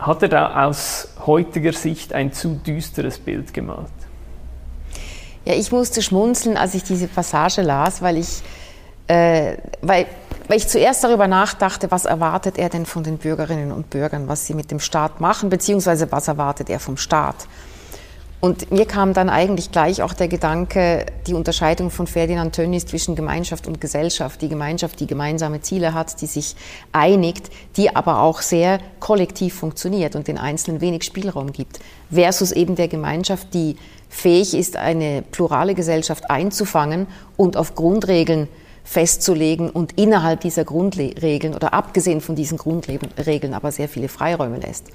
hat 0.00 0.22
er 0.22 0.28
da 0.28 0.66
aus 0.66 1.08
heutiger 1.26 1.72
Sicht 1.72 2.12
ein 2.12 2.32
zu 2.32 2.54
düsteres 2.54 3.18
Bild 3.18 3.52
gemalt? 3.52 3.88
Ja, 5.44 5.54
ich 5.54 5.72
musste 5.72 6.02
schmunzeln, 6.02 6.56
als 6.56 6.74
ich 6.74 6.82
diese 6.82 7.06
Passage 7.06 7.62
las, 7.62 8.02
weil 8.02 8.18
ich, 8.18 8.42
äh, 9.06 9.56
weil, 9.80 10.06
weil 10.48 10.58
ich 10.58 10.68
zuerst 10.68 11.02
darüber 11.02 11.26
nachdachte, 11.26 11.90
was 11.90 12.04
erwartet 12.04 12.58
er 12.58 12.68
denn 12.68 12.86
von 12.86 13.02
den 13.02 13.18
Bürgerinnen 13.18 13.72
und 13.72 13.90
Bürgern, 13.90 14.28
was 14.28 14.46
sie 14.46 14.54
mit 14.54 14.70
dem 14.70 14.80
Staat 14.80 15.20
machen, 15.20 15.48
beziehungsweise 15.48 16.12
was 16.12 16.28
erwartet 16.28 16.68
er 16.70 16.80
vom 16.80 16.96
Staat. 16.96 17.46
Und 18.40 18.70
mir 18.70 18.86
kam 18.86 19.12
dann 19.12 19.28
eigentlich 19.28 19.70
gleich 19.70 20.00
auch 20.00 20.14
der 20.14 20.26
Gedanke, 20.26 21.04
die 21.26 21.34
Unterscheidung 21.34 21.90
von 21.90 22.06
Ferdinand 22.06 22.54
Tönnies 22.54 22.86
zwischen 22.86 23.14
Gemeinschaft 23.14 23.66
und 23.66 23.82
Gesellschaft. 23.82 24.40
Die 24.40 24.48
Gemeinschaft, 24.48 24.98
die 24.98 25.06
gemeinsame 25.06 25.60
Ziele 25.60 25.92
hat, 25.92 26.22
die 26.22 26.26
sich 26.26 26.56
einigt, 26.90 27.50
die 27.76 27.94
aber 27.94 28.22
auch 28.22 28.40
sehr 28.40 28.78
kollektiv 28.98 29.54
funktioniert 29.54 30.16
und 30.16 30.26
den 30.26 30.38
Einzelnen 30.38 30.80
wenig 30.80 31.04
Spielraum 31.04 31.52
gibt. 31.52 31.80
Versus 32.10 32.50
eben 32.52 32.76
der 32.76 32.88
Gemeinschaft, 32.88 33.52
die 33.52 33.76
fähig 34.08 34.54
ist, 34.54 34.76
eine 34.76 35.22
plurale 35.22 35.74
Gesellschaft 35.74 36.30
einzufangen 36.30 37.08
und 37.36 37.58
auf 37.58 37.74
Grundregeln 37.74 38.48
festzulegen 38.84 39.70
und 39.70 39.98
innerhalb 39.98 40.40
dieser 40.40 40.64
Grundregeln 40.64 41.54
oder 41.54 41.74
abgesehen 41.74 42.20
von 42.20 42.34
diesen 42.34 42.58
Grundregeln 42.58 43.54
aber 43.54 43.72
sehr 43.72 43.88
viele 43.88 44.08
Freiräume 44.08 44.58
lässt. 44.58 44.86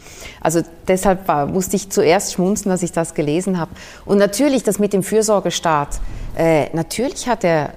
Also 0.42 0.62
deshalb 0.88 1.28
war, 1.28 1.46
musste 1.46 1.76
ich 1.76 1.90
zuerst 1.90 2.34
schmunzen, 2.34 2.70
dass 2.70 2.84
ich 2.84 2.92
das 2.92 3.14
gelesen 3.14 3.60
habe. 3.60 3.72
Und 4.06 4.18
natürlich 4.18 4.64
das 4.64 4.80
mit 4.80 4.94
dem 4.94 5.04
Fürsorgestaat. 5.04 6.00
Äh, 6.36 6.76
natürlich 6.76 7.28
hat 7.28 7.44
er 7.44 7.74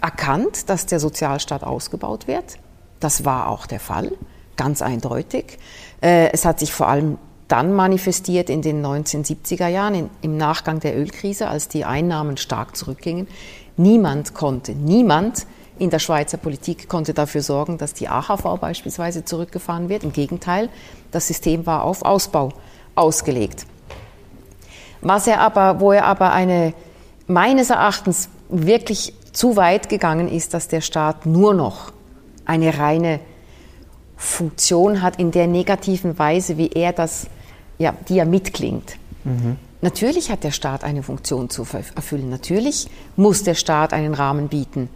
erkannt, 0.00 0.68
dass 0.68 0.86
der 0.86 1.00
Sozialstaat 1.00 1.62
ausgebaut 1.62 2.26
wird. 2.26 2.58
Das 3.00 3.24
war 3.24 3.48
auch 3.48 3.66
der 3.66 3.80
Fall, 3.80 4.12
ganz 4.56 4.82
eindeutig. 4.82 5.58
Äh, 6.00 6.32
es 6.32 6.44
hat 6.44 6.58
sich 6.60 6.72
vor 6.72 6.88
allem 6.88 7.18
dann 7.48 7.74
manifestiert 7.74 8.48
in 8.48 8.62
den 8.62 8.84
1970er 8.84 9.68
Jahren, 9.68 9.94
in, 9.94 10.10
im 10.22 10.36
Nachgang 10.38 10.80
der 10.80 10.98
Ölkrise, 10.98 11.48
als 11.48 11.68
die 11.68 11.84
Einnahmen 11.84 12.38
stark 12.38 12.76
zurückgingen. 12.76 13.28
Niemand 13.76 14.34
konnte, 14.34 14.72
niemand 14.72 15.46
in 15.78 15.90
der 15.90 15.98
Schweizer 15.98 16.36
Politik 16.36 16.88
konnte 16.88 17.14
dafür 17.14 17.42
sorgen, 17.42 17.78
dass 17.78 17.94
die 17.94 18.08
AHV 18.08 18.58
beispielsweise 18.60 19.24
zurückgefahren 19.24 19.88
wird. 19.88 20.04
Im 20.04 20.12
Gegenteil, 20.12 20.68
das 21.10 21.26
System 21.26 21.66
war 21.66 21.82
auf 21.84 22.02
Ausbau 22.02 22.50
ausgelegt. 22.94 23.66
Was 25.00 25.26
er 25.26 25.40
aber, 25.40 25.80
wo 25.80 25.92
er 25.92 26.04
aber 26.04 26.32
eine 26.32 26.74
meines 27.26 27.70
Erachtens 27.70 28.28
wirklich 28.48 29.14
zu 29.32 29.56
weit 29.56 29.88
gegangen 29.88 30.28
ist, 30.28 30.54
dass 30.54 30.68
der 30.68 30.82
Staat 30.82 31.26
nur 31.26 31.54
noch 31.54 31.92
eine 32.44 32.78
reine 32.78 33.20
Funktion 34.16 35.02
hat 35.02 35.18
in 35.18 35.30
der 35.30 35.46
negativen 35.46 36.18
Weise, 36.18 36.58
wie 36.58 36.68
er 36.68 36.92
das, 36.92 37.26
ja, 37.78 37.94
die 38.08 38.18
er 38.18 38.26
mitklingt. 38.26 38.96
Mhm. 39.24 39.56
Natürlich 39.82 40.30
hat 40.30 40.44
der 40.44 40.52
Staat 40.52 40.84
eine 40.84 41.02
Funktion 41.02 41.50
zu 41.50 41.66
erfüllen. 41.96 42.30
Natürlich 42.30 42.88
muss 43.16 43.42
der 43.42 43.54
Staat 43.54 43.92
einen 43.92 44.14
Rahmen 44.14 44.48
bieten, 44.48 44.88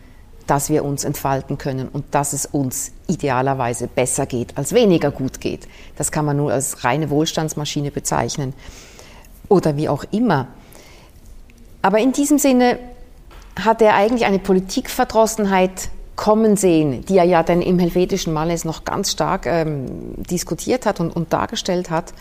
dass 0.47 0.71
wir 0.71 0.85
uns 0.85 1.03
entfalten 1.03 1.59
können 1.59 1.89
und 1.89 2.05
dass 2.13 2.33
es 2.33 2.47
uns 2.47 2.93
idealerweise 3.09 3.89
besser 3.89 4.27
geht 4.27 4.57
als 4.57 4.73
weniger 4.73 5.11
gut 5.11 5.41
geht. 5.41 5.67
Das 5.97 6.13
kann 6.13 6.25
man 6.25 6.37
nur 6.37 6.53
als 6.53 6.85
reine 6.85 7.11
Wohlstandsmaschine 7.11 7.91
bezeichnen. 7.91 8.55
oder 9.49 9.77
wie 9.77 9.89
auch 9.89 10.05
immer. 10.11 10.49
Aber 11.83 11.99
in 11.99 12.13
diesem 12.13 12.39
Sinne 12.39 12.79
hat 13.61 13.81
er 13.81 13.95
eigentlich 13.95 14.25
eine 14.25 14.41
Politikverdrossenheit 14.41 15.89
kommen 16.17 16.57
sehen, 16.57 17.05
die 17.05 17.19
er 17.19 17.25
ja 17.25 17.43
dann 17.43 17.63
im 17.63 17.79
helvetischen 17.79 18.33
Malles 18.33 18.65
noch 18.65 18.85
ganz 18.85 19.13
stark 19.13 19.47
ähm, 19.47 20.15
diskutiert 20.25 20.87
hat 20.87 20.99
und, 20.99 21.15
und 21.15 21.33
dargestellt 21.33 21.91
hat. 21.91 22.13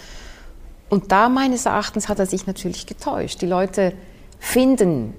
Und 0.89 1.11
da 1.11 1.29
meines 1.29 1.65
Erachtens 1.65 2.09
hat 2.09 2.19
er 2.19 2.25
sich 2.25 2.47
natürlich 2.47 2.85
getäuscht. 2.85 3.41
Die 3.41 3.47
Leute 3.47 3.93
finden, 4.39 5.13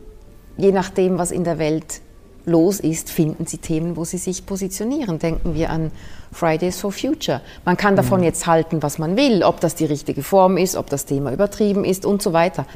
je 0.57 0.73
nachdem, 0.73 1.19
was 1.19 1.31
in 1.31 1.45
der 1.45 1.59
Welt 1.59 2.01
los 2.45 2.79
ist, 2.79 3.11
finden 3.11 3.47
sie 3.47 3.59
Themen, 3.59 3.97
wo 3.97 4.05
sie 4.05 4.19
sich 4.19 4.47
positionieren. 4.47 5.19
Denken 5.19 5.55
wir 5.55 5.71
an 5.71 5.91
Fridays 6.33 6.79
for 6.79 6.93
Future. 6.93 7.41
Man 7.65 7.77
kann 7.77 7.97
davon 7.97 8.21
mhm. 8.21 8.27
jetzt 8.27 8.47
halten, 8.47 8.83
was 8.83 8.99
man 8.99 9.17
will, 9.17 9.43
ob 9.43 9.61
das 9.61 9.75
die 9.75 9.85
richtige 9.85 10.23
Form 10.23 10.57
ist, 10.57 10.77
ob 10.77 10.89
das 10.89 11.05
Thema 11.05 11.33
übertrieben 11.33 11.85
ist 11.85 12.07
und 12.07 12.23
so 12.23 12.33
weiter. 12.33 12.67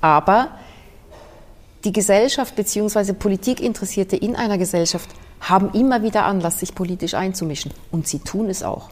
Aber 0.00 0.48
die 1.84 1.92
Gesellschaft 1.92 2.56
bzw. 2.56 3.12
Politikinteressierte 3.12 4.16
in 4.16 4.34
einer 4.34 4.58
Gesellschaft 4.58 5.10
haben 5.40 5.70
immer 5.72 6.02
wieder 6.02 6.24
Anlass, 6.24 6.60
sich 6.60 6.74
politisch 6.74 7.14
einzumischen. 7.14 7.72
Und 7.92 8.08
sie 8.08 8.18
tun 8.18 8.48
es 8.48 8.62
auch. 8.62 8.88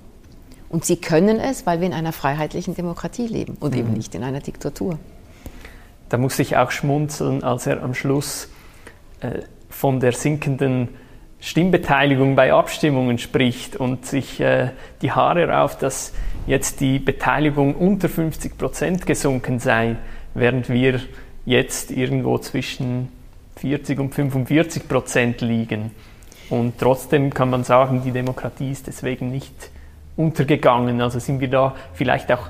Und 0.76 0.84
sie 0.84 0.98
können 0.98 1.40
es, 1.40 1.64
weil 1.64 1.80
wir 1.80 1.86
in 1.86 1.94
einer 1.94 2.12
freiheitlichen 2.12 2.74
Demokratie 2.74 3.26
leben 3.26 3.56
und 3.60 3.72
mhm. 3.72 3.80
eben 3.80 3.92
nicht 3.94 4.14
in 4.14 4.22
einer 4.22 4.40
Diktatur. 4.40 4.98
Da 6.10 6.18
muss 6.18 6.38
ich 6.38 6.58
auch 6.58 6.70
schmunzeln, 6.70 7.42
als 7.42 7.66
er 7.66 7.82
am 7.82 7.94
Schluss 7.94 8.50
äh, 9.20 9.38
von 9.70 10.00
der 10.00 10.12
sinkenden 10.12 10.88
Stimmbeteiligung 11.40 12.36
bei 12.36 12.52
Abstimmungen 12.52 13.16
spricht 13.16 13.76
und 13.76 14.04
sich 14.04 14.38
äh, 14.38 14.72
die 15.00 15.12
Haare 15.12 15.48
rauft, 15.48 15.80
dass 15.80 16.12
jetzt 16.46 16.80
die 16.80 16.98
Beteiligung 16.98 17.74
unter 17.74 18.10
50 18.10 18.58
Prozent 18.58 19.06
gesunken 19.06 19.60
sei, 19.60 19.96
während 20.34 20.68
wir 20.68 21.00
jetzt 21.46 21.90
irgendwo 21.90 22.36
zwischen 22.36 23.08
40 23.56 23.98
und 23.98 24.14
45 24.14 24.86
Prozent 24.86 25.40
liegen. 25.40 25.92
Und 26.50 26.76
trotzdem 26.78 27.32
kann 27.32 27.48
man 27.48 27.64
sagen, 27.64 28.02
die 28.04 28.12
Demokratie 28.12 28.72
ist 28.72 28.86
deswegen 28.86 29.30
nicht 29.30 29.70
untergegangen. 30.16 31.00
Also 31.00 31.18
sind 31.18 31.40
wir 31.40 31.48
da 31.48 31.74
vielleicht 31.94 32.32
auch 32.32 32.48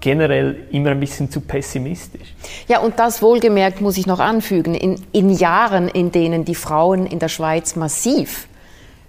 generell 0.00 0.66
immer 0.70 0.90
ein 0.90 1.00
bisschen 1.00 1.30
zu 1.30 1.40
pessimistisch. 1.40 2.34
Ja, 2.68 2.80
und 2.80 2.98
das 2.98 3.20
wohlgemerkt 3.20 3.80
muss 3.80 3.96
ich 3.96 4.06
noch 4.06 4.20
anfügen, 4.20 4.74
in, 4.74 5.00
in 5.12 5.30
Jahren, 5.30 5.88
in 5.88 6.12
denen 6.12 6.44
die 6.44 6.54
Frauen 6.54 7.06
in 7.06 7.18
der 7.18 7.28
Schweiz 7.28 7.74
massiv 7.76 8.48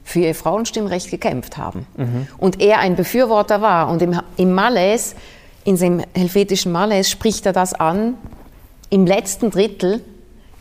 für 0.04 0.22
ihr 0.22 0.34
Frauenstimmrecht 0.34 1.12
gekämpft 1.12 1.58
haben 1.58 1.86
mhm. 1.96 2.28
und 2.40 2.60
er 2.60 2.80
ein 2.80 2.96
Befürworter 2.96 3.62
war. 3.62 3.90
Und 3.90 4.02
im, 4.02 4.20
im 4.38 4.54
Malaise, 4.54 5.16
in 5.64 5.78
dem 5.78 6.02
helvetischen 6.16 6.72
Malaise, 6.72 7.10
spricht 7.10 7.46
er 7.46 7.54
das 7.54 7.76
an, 7.76 8.16
im 8.90 9.06
letzten 9.06 9.52
Drittel, 9.52 10.02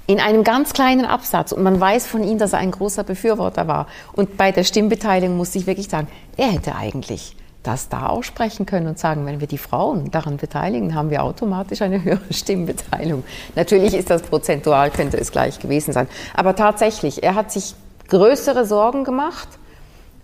in 0.07 0.21
einem 0.21 0.45
ganz 0.45 0.75
kleinen 0.75 1.07
Absatz. 1.07 1.53
Und 1.53 1.63
man 1.63 1.81
weiß 1.81 2.07
von 2.07 2.23
ihm, 2.25 2.37
dass 2.37 2.53
er 2.53 2.59
ein 2.59 2.71
großer 2.71 3.05
Befürworter 3.05 3.69
war. 3.69 3.87
Und 4.13 4.37
bei 4.37 4.53
der 4.53 4.65
Stimmbeteiligung 4.65 5.37
muss 5.37 5.55
ich 5.55 5.67
wirklich 5.67 5.89
sagen, 5.89 6.09
er 6.37 6.53
hätte 6.53 6.75
eigentlich 6.75 7.35
das 7.69 7.91
da 7.91 8.07
aussprechen 8.07 8.65
können 8.65 8.87
und 8.87 8.99
sagen, 8.99 9.27
wenn 9.27 9.41
wir 9.41 9.47
die 9.47 9.59
Frauen 9.59 10.11
daran 10.11 10.39
beteiligen, 10.39 10.95
haben 10.95 11.11
wir 11.11 11.23
automatisch 11.23 11.83
eine 11.83 12.03
höhere 12.03 12.21
Stimmbeteiligung. 12.33 13.25
Natürlich 13.55 13.93
ist 13.93 14.09
das 14.09 14.23
prozentual, 14.23 14.91
könnte 14.91 15.19
es 15.19 15.31
gleich 15.31 15.59
gewesen 15.59 15.93
sein. 15.93 16.09
Aber 16.35 16.57
tatsächlich, 16.57 17.23
er 17.23 17.35
hat 17.35 17.53
sich 17.53 17.75
größere 18.09 18.65
Sorgen 18.65 19.05
gemacht, 19.05 19.49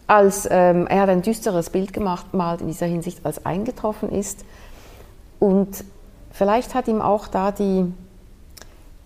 als 0.07 0.49
ähm, 0.51 0.87
er 0.87 1.03
hat 1.03 1.11
ein 1.11 1.21
düsteres 1.21 1.69
Bild 1.69 1.93
gemacht, 1.93 2.33
mal 2.33 2.59
in 2.61 2.69
dieser 2.69 2.87
Hinsicht, 2.87 3.25
als 3.25 3.45
eingetroffen 3.45 4.11
ist. 4.11 4.45
Und 5.39 5.85
vielleicht 6.33 6.75
hat 6.75 6.89
ihm 6.89 7.03
auch 7.03 7.29
da 7.29 7.53
die, 7.53 7.93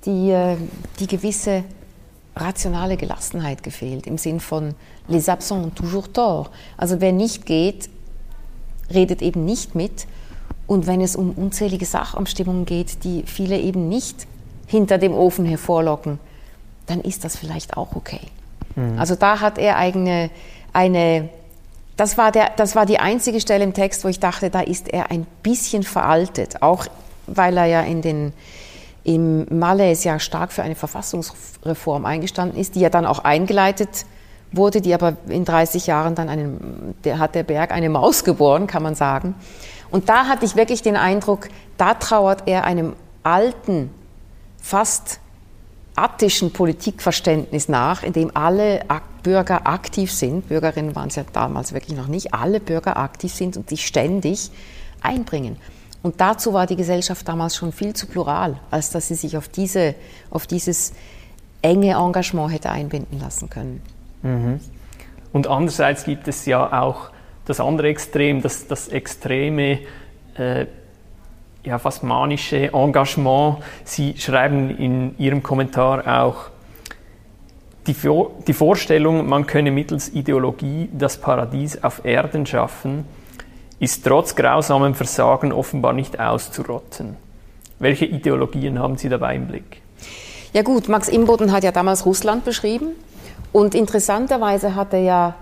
die, 0.04 0.30
äh, 0.30 0.56
die 1.00 1.08
gewisse 1.08 1.64
rationale 2.36 2.96
Gelassenheit 2.96 3.64
gefehlt, 3.64 4.06
im 4.06 4.16
Sinn 4.16 4.38
von 4.38 4.76
les 5.08 5.28
absents 5.28 5.64
ont 5.64 5.74
toujours 5.74 6.12
tort. 6.12 6.50
Also 6.76 7.00
wer 7.00 7.12
nicht 7.12 7.46
geht, 7.46 7.90
redet 8.92 9.22
eben 9.22 9.44
nicht 9.44 9.74
mit. 9.74 10.06
Und 10.66 10.86
wenn 10.86 11.00
es 11.00 11.16
um 11.16 11.30
unzählige 11.32 11.86
Sachabstimmungen 11.86 12.66
geht, 12.66 13.04
die 13.04 13.22
viele 13.26 13.58
eben 13.58 13.88
nicht 13.88 14.26
hinter 14.66 14.98
dem 14.98 15.14
Ofen 15.14 15.46
hervorlocken, 15.46 16.18
dann 16.86 17.00
ist 17.00 17.24
das 17.24 17.36
vielleicht 17.36 17.76
auch 17.76 17.96
okay. 17.96 18.20
Mhm. 18.76 18.98
Also 18.98 19.14
da 19.14 19.40
hat 19.40 19.58
er 19.58 19.76
eigene, 19.76 20.30
eine, 20.72 21.28
das 21.96 22.18
war, 22.18 22.32
der, 22.32 22.50
das 22.56 22.76
war 22.76 22.86
die 22.86 22.98
einzige 22.98 23.40
Stelle 23.40 23.64
im 23.64 23.72
Text, 23.72 24.04
wo 24.04 24.08
ich 24.08 24.20
dachte, 24.20 24.50
da 24.50 24.60
ist 24.60 24.88
er 24.88 25.10
ein 25.10 25.26
bisschen 25.42 25.82
veraltet, 25.82 26.62
auch 26.62 26.86
weil 27.26 27.56
er 27.56 27.66
ja 27.66 27.80
in 27.82 28.02
den, 28.02 28.32
im 29.04 29.46
Malays 29.58 30.04
ja 30.04 30.18
stark 30.18 30.52
für 30.52 30.62
eine 30.62 30.74
Verfassungsreform 30.74 32.04
eingestanden 32.04 32.58
ist, 32.58 32.74
die 32.74 32.80
ja 32.80 32.90
dann 32.90 33.06
auch 33.06 33.20
eingeleitet 33.20 34.06
wurde, 34.52 34.80
die 34.80 34.94
aber 34.94 35.16
in 35.28 35.44
30 35.44 35.86
Jahren 35.86 36.14
dann 36.14 36.28
einen, 36.28 36.94
der 37.04 37.18
hat 37.18 37.34
der 37.34 37.42
Berg 37.42 37.72
eine 37.72 37.88
Maus 37.90 38.24
geboren, 38.24 38.66
kann 38.66 38.82
man 38.82 38.94
sagen. 38.94 39.34
Und 39.90 40.08
da 40.08 40.26
hatte 40.26 40.44
ich 40.44 40.56
wirklich 40.56 40.82
den 40.82 40.96
Eindruck, 40.96 41.48
da 41.76 41.94
trauert 41.94 42.44
er 42.46 42.64
einem 42.64 42.94
alten, 43.22 43.90
fast 44.60 45.20
attischen 45.94 46.52
Politikverständnis 46.52 47.68
nach, 47.68 48.02
in 48.02 48.12
dem 48.12 48.36
alle 48.36 48.82
Bürger 49.22 49.66
aktiv 49.66 50.12
sind, 50.12 50.48
Bürgerinnen 50.48 50.94
waren 50.94 51.08
es 51.08 51.16
ja 51.16 51.24
damals 51.32 51.72
wirklich 51.72 51.96
noch 51.96 52.06
nicht, 52.06 52.34
alle 52.34 52.60
Bürger 52.60 52.96
aktiv 52.96 53.32
sind 53.32 53.56
und 53.56 53.68
sich 53.68 53.86
ständig 53.86 54.50
einbringen. 55.02 55.56
Und 56.02 56.20
dazu 56.20 56.52
war 56.52 56.66
die 56.66 56.76
Gesellschaft 56.76 57.26
damals 57.26 57.56
schon 57.56 57.72
viel 57.72 57.94
zu 57.94 58.06
plural, 58.06 58.60
als 58.70 58.90
dass 58.90 59.08
sie 59.08 59.16
sich 59.16 59.36
auf, 59.36 59.48
diese, 59.48 59.94
auf 60.30 60.46
dieses 60.46 60.92
enge 61.60 61.94
Engagement 61.94 62.52
hätte 62.52 62.70
einbinden 62.70 63.18
lassen 63.18 63.50
können. 63.50 63.82
Mhm. 64.22 64.60
Und 65.32 65.46
andererseits 65.46 66.04
gibt 66.04 66.28
es 66.28 66.46
ja 66.46 66.82
auch 66.82 67.10
das 67.44 67.60
andere 67.60 67.88
Extrem, 67.88 68.42
das, 68.42 68.66
das 68.66 68.88
extreme, 68.88 69.80
äh, 70.36 70.66
ja, 71.64 71.78
fast 71.78 72.02
manische 72.02 72.72
Engagement. 72.72 73.58
Sie 73.84 74.14
schreiben 74.16 74.70
in 74.76 75.18
Ihrem 75.18 75.42
Kommentar 75.42 76.22
auch, 76.22 76.50
die, 77.86 77.96
die 78.46 78.52
Vorstellung, 78.52 79.28
man 79.28 79.46
könne 79.46 79.70
mittels 79.70 80.10
Ideologie 80.12 80.90
das 80.92 81.18
Paradies 81.18 81.82
auf 81.82 82.04
Erden 82.04 82.44
schaffen, 82.44 83.06
ist 83.80 84.04
trotz 84.04 84.34
grausamem 84.34 84.94
Versagen 84.94 85.52
offenbar 85.52 85.94
nicht 85.94 86.20
auszurotten. 86.20 87.16
Welche 87.78 88.04
Ideologien 88.04 88.78
haben 88.78 88.98
Sie 88.98 89.08
dabei 89.08 89.36
im 89.36 89.46
Blick? 89.46 89.80
Ja 90.52 90.62
gut, 90.62 90.88
Max 90.88 91.08
Imboden 91.08 91.52
hat 91.52 91.64
ja 91.64 91.72
damals 91.72 92.04
Russland 92.04 92.44
beschrieben 92.44 92.88
und 93.52 93.74
interessanterweise 93.74 94.74
hat 94.74 94.92
er 94.92 95.00
ja 95.00 95.34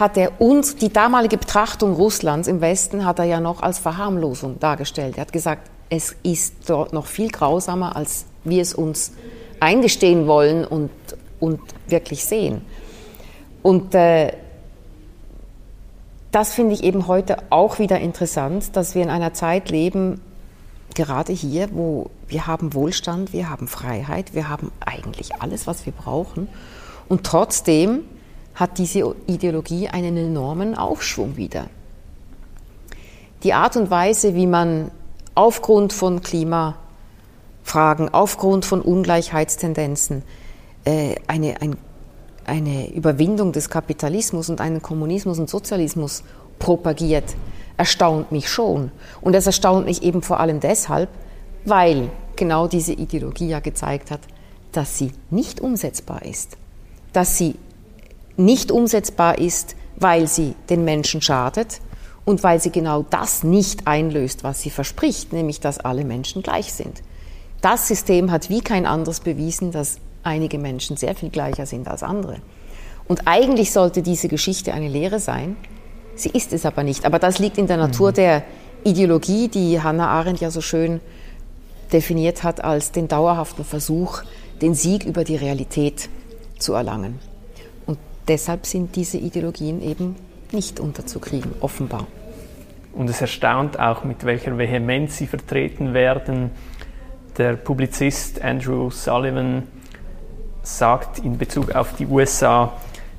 hat 0.00 0.16
er 0.16 0.40
uns, 0.40 0.76
die 0.76 0.90
damalige 0.90 1.36
Betrachtung 1.36 1.92
Russlands 1.92 2.48
im 2.48 2.62
Westen, 2.62 3.04
hat 3.04 3.18
er 3.18 3.26
ja 3.26 3.38
noch 3.38 3.62
als 3.62 3.78
Verharmlosung 3.78 4.58
dargestellt. 4.58 5.18
Er 5.18 5.22
hat 5.22 5.32
gesagt, 5.32 5.70
es 5.90 6.16
ist 6.22 6.70
dort 6.70 6.92
noch 6.92 7.06
viel 7.06 7.28
grausamer, 7.28 7.96
als 7.96 8.24
wir 8.44 8.62
es 8.62 8.72
uns 8.72 9.12
eingestehen 9.58 10.26
wollen 10.26 10.64
und, 10.64 10.90
und 11.38 11.60
wirklich 11.86 12.24
sehen. 12.24 12.62
Und 13.62 13.94
äh, 13.94 14.32
das 16.32 16.54
finde 16.54 16.74
ich 16.74 16.84
eben 16.84 17.06
heute 17.06 17.36
auch 17.50 17.78
wieder 17.78 17.98
interessant, 17.98 18.76
dass 18.76 18.94
wir 18.94 19.02
in 19.02 19.10
einer 19.10 19.34
Zeit 19.34 19.68
leben, 19.68 20.20
gerade 20.94 21.32
hier, 21.32 21.68
wo 21.72 22.10
wir 22.28 22.46
haben 22.46 22.72
Wohlstand, 22.72 23.32
wir 23.32 23.50
haben 23.50 23.68
Freiheit, 23.68 24.32
wir 24.32 24.48
haben 24.48 24.70
eigentlich 24.80 25.42
alles, 25.42 25.66
was 25.66 25.84
wir 25.84 25.92
brauchen. 25.92 26.48
Und 27.10 27.24
trotzdem 27.24 28.04
hat 28.54 28.78
diese 28.78 29.16
Ideologie 29.26 29.88
einen 29.88 30.16
enormen 30.16 30.76
Aufschwung 30.76 31.36
wieder. 31.36 31.66
Die 33.42 33.52
Art 33.52 33.76
und 33.76 33.90
Weise, 33.90 34.36
wie 34.36 34.46
man 34.46 34.92
aufgrund 35.34 35.92
von 35.92 36.22
Klimafragen, 36.22 38.14
aufgrund 38.14 38.64
von 38.64 38.80
Ungleichheitstendenzen 38.80 40.22
äh, 40.84 41.16
eine, 41.26 41.60
ein, 41.60 41.76
eine 42.44 42.92
Überwindung 42.94 43.50
des 43.50 43.70
Kapitalismus 43.70 44.48
und 44.48 44.60
einen 44.60 44.80
Kommunismus 44.80 45.40
und 45.40 45.50
Sozialismus 45.50 46.22
propagiert, 46.60 47.34
erstaunt 47.76 48.30
mich 48.30 48.48
schon. 48.48 48.92
Und 49.20 49.34
es 49.34 49.46
erstaunt 49.46 49.86
mich 49.86 50.04
eben 50.04 50.22
vor 50.22 50.38
allem 50.38 50.60
deshalb, 50.60 51.08
weil 51.64 52.08
genau 52.36 52.68
diese 52.68 52.92
Ideologie 52.92 53.48
ja 53.48 53.58
gezeigt 53.58 54.12
hat, 54.12 54.20
dass 54.70 54.96
sie 54.96 55.10
nicht 55.30 55.60
umsetzbar 55.60 56.24
ist 56.24 56.59
dass 57.12 57.36
sie 57.36 57.56
nicht 58.36 58.70
umsetzbar 58.70 59.38
ist, 59.38 59.76
weil 59.96 60.26
sie 60.26 60.54
den 60.68 60.84
Menschen 60.84 61.20
schadet 61.20 61.80
und 62.24 62.42
weil 62.42 62.60
sie 62.60 62.70
genau 62.70 63.04
das 63.08 63.44
nicht 63.44 63.86
einlöst, 63.86 64.44
was 64.44 64.62
sie 64.62 64.70
verspricht, 64.70 65.32
nämlich 65.32 65.60
dass 65.60 65.78
alle 65.78 66.04
Menschen 66.04 66.42
gleich 66.42 66.72
sind. 66.72 67.02
Das 67.60 67.88
System 67.88 68.30
hat 68.30 68.48
wie 68.48 68.60
kein 68.60 68.86
anderes 68.86 69.20
bewiesen, 69.20 69.72
dass 69.72 69.98
einige 70.22 70.58
Menschen 70.58 70.96
sehr 70.96 71.14
viel 71.14 71.30
gleicher 71.30 71.66
sind 71.66 71.88
als 71.88 72.02
andere. 72.02 72.36
Und 73.06 73.22
eigentlich 73.26 73.72
sollte 73.72 74.02
diese 74.02 74.28
Geschichte 74.28 74.72
eine 74.72 74.88
Lehre 74.88 75.18
sein. 75.18 75.56
Sie 76.14 76.30
ist 76.30 76.52
es 76.52 76.64
aber 76.64 76.82
nicht. 76.82 77.04
Aber 77.04 77.18
das 77.18 77.38
liegt 77.38 77.58
in 77.58 77.66
der 77.66 77.76
Natur 77.76 78.10
mhm. 78.10 78.14
der 78.14 78.42
Ideologie, 78.84 79.48
die 79.48 79.82
Hannah 79.82 80.08
Arendt 80.08 80.40
ja 80.40 80.50
so 80.50 80.60
schön 80.60 81.00
definiert 81.92 82.42
hat 82.44 82.62
als 82.62 82.92
den 82.92 83.08
dauerhaften 83.08 83.64
Versuch, 83.64 84.22
den 84.62 84.74
Sieg 84.74 85.04
über 85.04 85.24
die 85.24 85.36
Realität 85.36 86.08
zu 86.60 86.74
erlangen. 86.74 87.18
Und 87.86 87.98
deshalb 88.28 88.66
sind 88.66 88.96
diese 88.96 89.18
Ideologien 89.18 89.82
eben 89.82 90.16
nicht 90.52 90.80
unterzukriegen, 90.80 91.52
offenbar. 91.60 92.06
Und 92.92 93.08
es 93.08 93.20
erstaunt 93.20 93.78
auch, 93.78 94.04
mit 94.04 94.24
welcher 94.24 94.58
Vehemenz 94.58 95.16
sie 95.18 95.26
vertreten 95.26 95.94
werden. 95.94 96.50
Der 97.38 97.54
Publizist 97.54 98.42
Andrew 98.42 98.90
Sullivan 98.90 99.62
sagt 100.62 101.20
in 101.20 101.38
Bezug 101.38 101.74
auf 101.74 101.94
die 101.96 102.06
USA, 102.06 102.72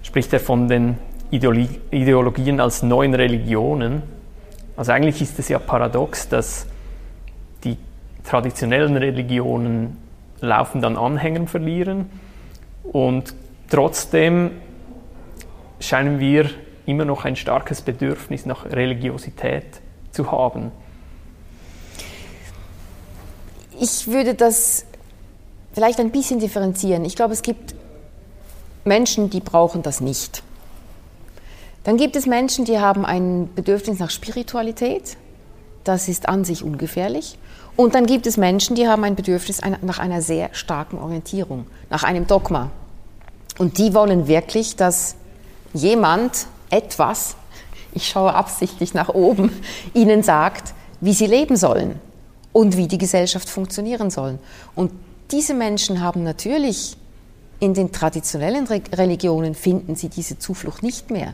spricht 0.04 0.34
er 0.34 0.40
von 0.40 0.68
den 0.68 0.98
Ideologien 1.32 2.60
als 2.60 2.84
neuen 2.84 3.14
Religionen. 3.14 4.04
Also 4.76 4.92
eigentlich 4.92 5.22
ist 5.22 5.40
es 5.40 5.48
ja 5.48 5.60
paradox, 5.60 6.28
dass 6.28 6.68
die 7.64 7.78
traditionellen 8.26 8.98
Religionen 8.98 9.98
laufen 10.42 10.82
dann 10.82 10.98
Anhängern 10.98 11.48
verlieren 11.48 12.10
und 12.84 13.34
trotzdem 13.70 14.52
scheinen 15.80 16.20
wir 16.20 16.50
immer 16.86 17.06
noch 17.06 17.26
ein 17.26 17.36
starkes 17.36 17.82
Bedürfnis 17.82 18.46
nach 18.46 18.66
Religiosität 18.66 19.82
zu 20.12 20.32
haben. 20.32 20.72
Ich 23.80 24.08
würde 24.08 24.36
das 24.36 24.86
vielleicht 25.74 26.00
ein 26.00 26.12
bisschen 26.12 26.40
differenzieren. 26.40 27.06
Ich 27.06 27.16
glaube, 27.16 27.34
es 27.34 27.42
gibt 27.42 27.74
Menschen, 28.84 29.30
die 29.30 29.40
brauchen 29.40 29.82
das 29.84 30.02
nicht. 30.02 30.44
Dann 31.84 31.98
gibt 31.98 32.16
es 32.16 32.26
Menschen, 32.28 32.66
die 32.66 32.80
haben 32.80 33.06
ein 33.06 33.50
Bedürfnis 33.56 34.00
nach 34.00 34.12
Spiritualität. 34.12 35.18
Das 35.84 36.08
ist 36.08 36.30
an 36.30 36.46
sich 36.46 36.64
ungefährlich. 36.64 37.38
Und 37.82 37.96
dann 37.96 38.06
gibt 38.06 38.28
es 38.28 38.38
Menschen, 38.38 38.76
die 38.76 38.88
haben 38.88 39.04
ein 39.04 39.16
Bedürfnis 39.16 39.60
nach 39.82 39.98
einer 39.98 40.22
sehr 40.22 40.54
starken 40.54 41.00
Orientierung, 41.00 41.66
nach 41.90 42.04
einem 42.04 42.28
Dogma. 42.28 42.70
Und 43.58 43.80
die 43.80 43.96
wollen 43.96 44.28
wirklich, 44.28 44.76
dass 44.76 45.16
jemand 45.74 46.46
etwas, 46.70 47.36
ich 47.96 48.08
schaue 48.08 48.36
absichtlich 48.36 48.94
nach 48.94 49.10
oben, 49.10 49.52
ihnen 49.96 50.22
sagt, 50.22 50.76
wie 51.00 51.14
sie 51.14 51.26
leben 51.26 51.56
sollen 51.56 52.00
und 52.54 52.78
wie 52.78 52.88
die 52.88 53.00
Gesellschaft 53.00 53.50
funktionieren 53.50 54.12
soll. 54.12 54.38
Und 54.76 54.92
diese 55.32 55.56
Menschen 55.56 56.02
haben 56.02 56.24
natürlich 56.24 56.98
in 57.60 57.74
den 57.74 57.92
traditionellen 57.92 58.68
Religionen 58.68 59.56
finden 59.56 59.96
sie 59.96 60.10
diese 60.10 60.38
Zuflucht 60.38 60.84
nicht 60.84 61.10
mehr. 61.10 61.34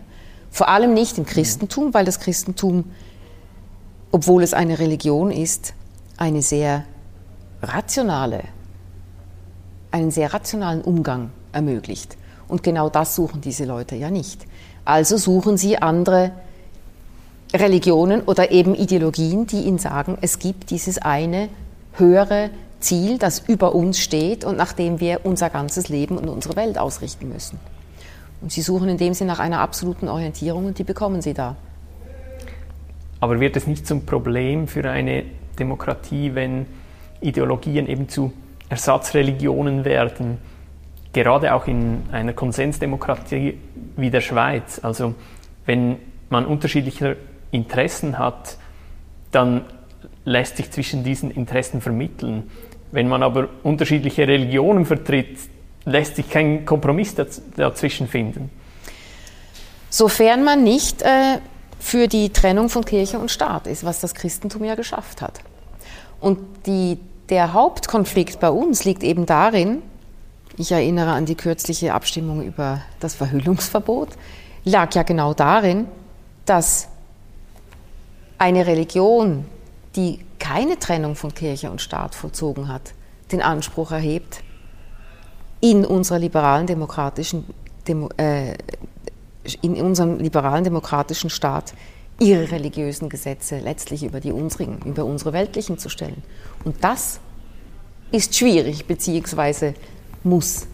Vor 0.50 0.70
allem 0.70 0.94
nicht 0.94 1.18
im 1.18 1.26
Christentum, 1.26 1.94
weil 1.94 2.06
das 2.06 2.22
Christentum, 2.22 2.86
obwohl 4.14 4.44
es 4.44 4.54
eine 4.54 4.80
Religion 4.80 5.30
ist, 5.30 5.74
eine 6.18 6.42
sehr 6.42 6.84
rationale, 7.62 8.44
einen 9.92 10.12
sehr 10.12 10.34
rationalen 10.34 10.82
Umgang 10.82 11.32
ermöglicht. 11.52 12.18
Und 12.48 12.64
genau 12.64 12.90
das 12.90 13.16
suchen 13.16 13.42
diese 13.42 13.66
Leute 13.66 13.96
ja 13.96 14.10
nicht. 14.10 14.46
Also 14.86 15.18
suchen 15.18 15.58
sie 15.58 15.78
andere 15.78 16.32
Religionen 17.54 18.22
oder 18.22 18.52
eben 18.52 18.76
Ideologien, 18.76 19.48
die 19.48 19.62
ihnen 19.62 19.80
sagen, 19.80 20.18
es 20.22 20.40
gibt 20.40 20.70
dieses 20.70 20.98
eine 20.98 21.50
höhere 21.94 22.50
Ziel, 22.80 23.18
das 23.18 23.40
über 23.48 23.74
uns 23.74 24.00
steht 24.00 24.44
und 24.44 24.58
nach 24.58 24.74
dem 24.74 25.00
wir 25.00 25.26
unser 25.26 25.50
ganzes 25.50 25.90
Leben 25.90 26.18
und 26.18 26.30
unsere 26.30 26.56
Welt 26.56 26.78
ausrichten 26.78 27.30
müssen. 27.30 27.60
Und 28.42 28.52
sie 28.52 28.62
suchen 28.62 28.90
in 28.90 28.98
dem 28.98 29.14
Sinne 29.14 29.32
nach 29.32 29.40
einer 29.40 29.60
absoluten 29.60 30.08
Orientierung 30.08 30.66
und 30.66 30.78
die 30.78 30.84
bekommen 30.84 31.22
sie 31.22 31.34
da. 31.34 31.56
Aber 33.20 33.40
wird 33.40 33.58
es 33.58 33.66
nicht 33.66 33.88
zum 33.88 34.06
Problem 34.06 34.68
für 34.68 34.88
eine 34.90 35.24
Demokratie, 35.60 36.34
wenn 36.36 36.66
Ideologien 37.22 37.88
eben 37.88 38.08
zu 38.08 38.34
Ersatzreligionen 38.70 39.86
werden? 39.86 40.38
gerade 41.18 41.56
auch 41.56 41.66
in 41.66 42.04
einer 42.12 42.34
Konsensdemokratie 42.34 43.58
wie 43.96 44.12
der 44.12 44.22
Schweiz, 44.22 44.80
also 44.84 45.16
wenn 45.66 45.98
man 46.30 46.46
unterschiedliche 46.46 47.18
Interessen 47.50 48.20
hat, 48.20 48.58
dann 49.32 49.66
lässt 50.26 50.58
sich 50.58 50.70
zwischen 50.70 51.04
diesen 51.04 51.32
Interessen 51.32 51.82
vermitteln. 51.82 52.52
Wenn 52.92 53.08
man 53.08 53.24
aber 53.24 53.50
unterschiedliche 53.64 54.28
Religionen 54.28 54.86
vertritt, 54.86 55.40
lässt 55.86 56.18
sich 56.18 56.30
kein 56.30 56.66
Kompromiss 56.66 57.16
dazwischen 57.16 58.08
finden. 58.08 58.52
Sofern 59.90 60.44
man 60.44 60.64
nicht 60.64 61.02
äh, 61.02 61.40
für 61.80 62.08
die 62.08 62.32
Trennung 62.32 62.70
von 62.70 62.84
Kirche 62.86 63.20
und 63.20 63.32
Staat 63.32 63.68
ist, 63.68 63.84
was 63.84 64.02
das 64.02 64.14
Christentum 64.14 64.64
ja 64.64 64.76
geschafft 64.76 65.22
hat. 65.22 65.40
Und 66.20 66.40
die, 66.66 67.00
der 67.30 67.54
Hauptkonflikt 67.54 68.40
bei 68.40 68.50
uns 68.50 68.84
liegt 68.84 69.04
eben 69.04 69.26
darin, 69.26 69.82
ich 70.58 70.72
erinnere 70.72 71.12
an 71.12 71.26
die 71.26 71.36
kürzliche 71.36 71.94
Abstimmung 71.94 72.42
über 72.42 72.82
das 73.00 73.14
Verhüllungsverbot, 73.14 74.10
lag 74.64 74.94
ja 74.96 75.04
genau 75.04 75.34
darin, 75.34 75.88
dass 76.46 76.88
eine 78.40 78.66
Religion, 78.66 79.46
die 79.96 80.20
keine 80.40 80.80
Trennung 80.80 81.16
von 81.16 81.34
Kirche 81.34 81.70
und 81.70 81.82
Staat 81.82 82.16
vollzogen 82.16 82.68
hat, 82.68 82.94
den 83.32 83.42
Anspruch 83.42 83.92
erhebt, 83.92 84.44
in 85.60 85.86
unserer 85.86 86.20
liberalen 86.20 86.68
demokratischen 86.68 87.46
Demo, 87.88 88.10
äh, 88.18 88.54
in 89.62 89.76
unserem 89.76 90.18
liberalen 90.20 90.64
demokratischen 90.64 91.30
Staat 91.30 91.74
ihre 92.20 92.52
religiösen 92.52 93.10
Gesetze 93.10 93.60
letztlich 93.60 94.04
über 94.04 94.20
die 94.20 94.32
unsrigen, 94.32 94.80
über 94.86 95.06
unsere 95.06 95.34
weltlichen 95.34 95.78
zu 95.78 95.90
stellen. 95.90 96.24
Und 96.64 96.84
das 96.84 97.20
ist 98.12 98.36
schwierig, 98.36 98.86
beziehungsweise 98.86 99.74
muss 100.24 100.68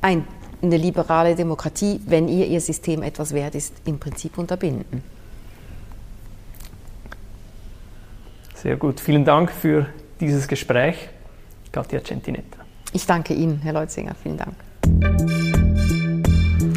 ein, 0.00 0.26
eine 0.60 0.76
liberale 0.76 1.34
Demokratie, 1.34 2.00
wenn 2.06 2.28
ihr 2.28 2.46
ihr 2.46 2.60
System 2.60 3.02
etwas 3.02 3.32
wert 3.32 3.54
ist, 3.54 3.74
im 3.84 3.98
Prinzip 3.98 4.38
unterbinden. 4.38 5.02
Sehr 8.56 8.76
gut. 8.76 9.00
Vielen 9.00 9.24
Dank 9.24 9.50
für 9.50 9.86
dieses 10.20 10.46
Gespräch, 10.46 11.08
Katja 11.72 12.02
Centinetta. 12.02 12.58
Ich 12.92 13.06
danke 13.06 13.34
Ihnen, 13.34 13.58
Herr 13.62 13.72
Leutzinger. 13.72 14.14
Vielen 14.22 14.36
Dank. 14.36 15.41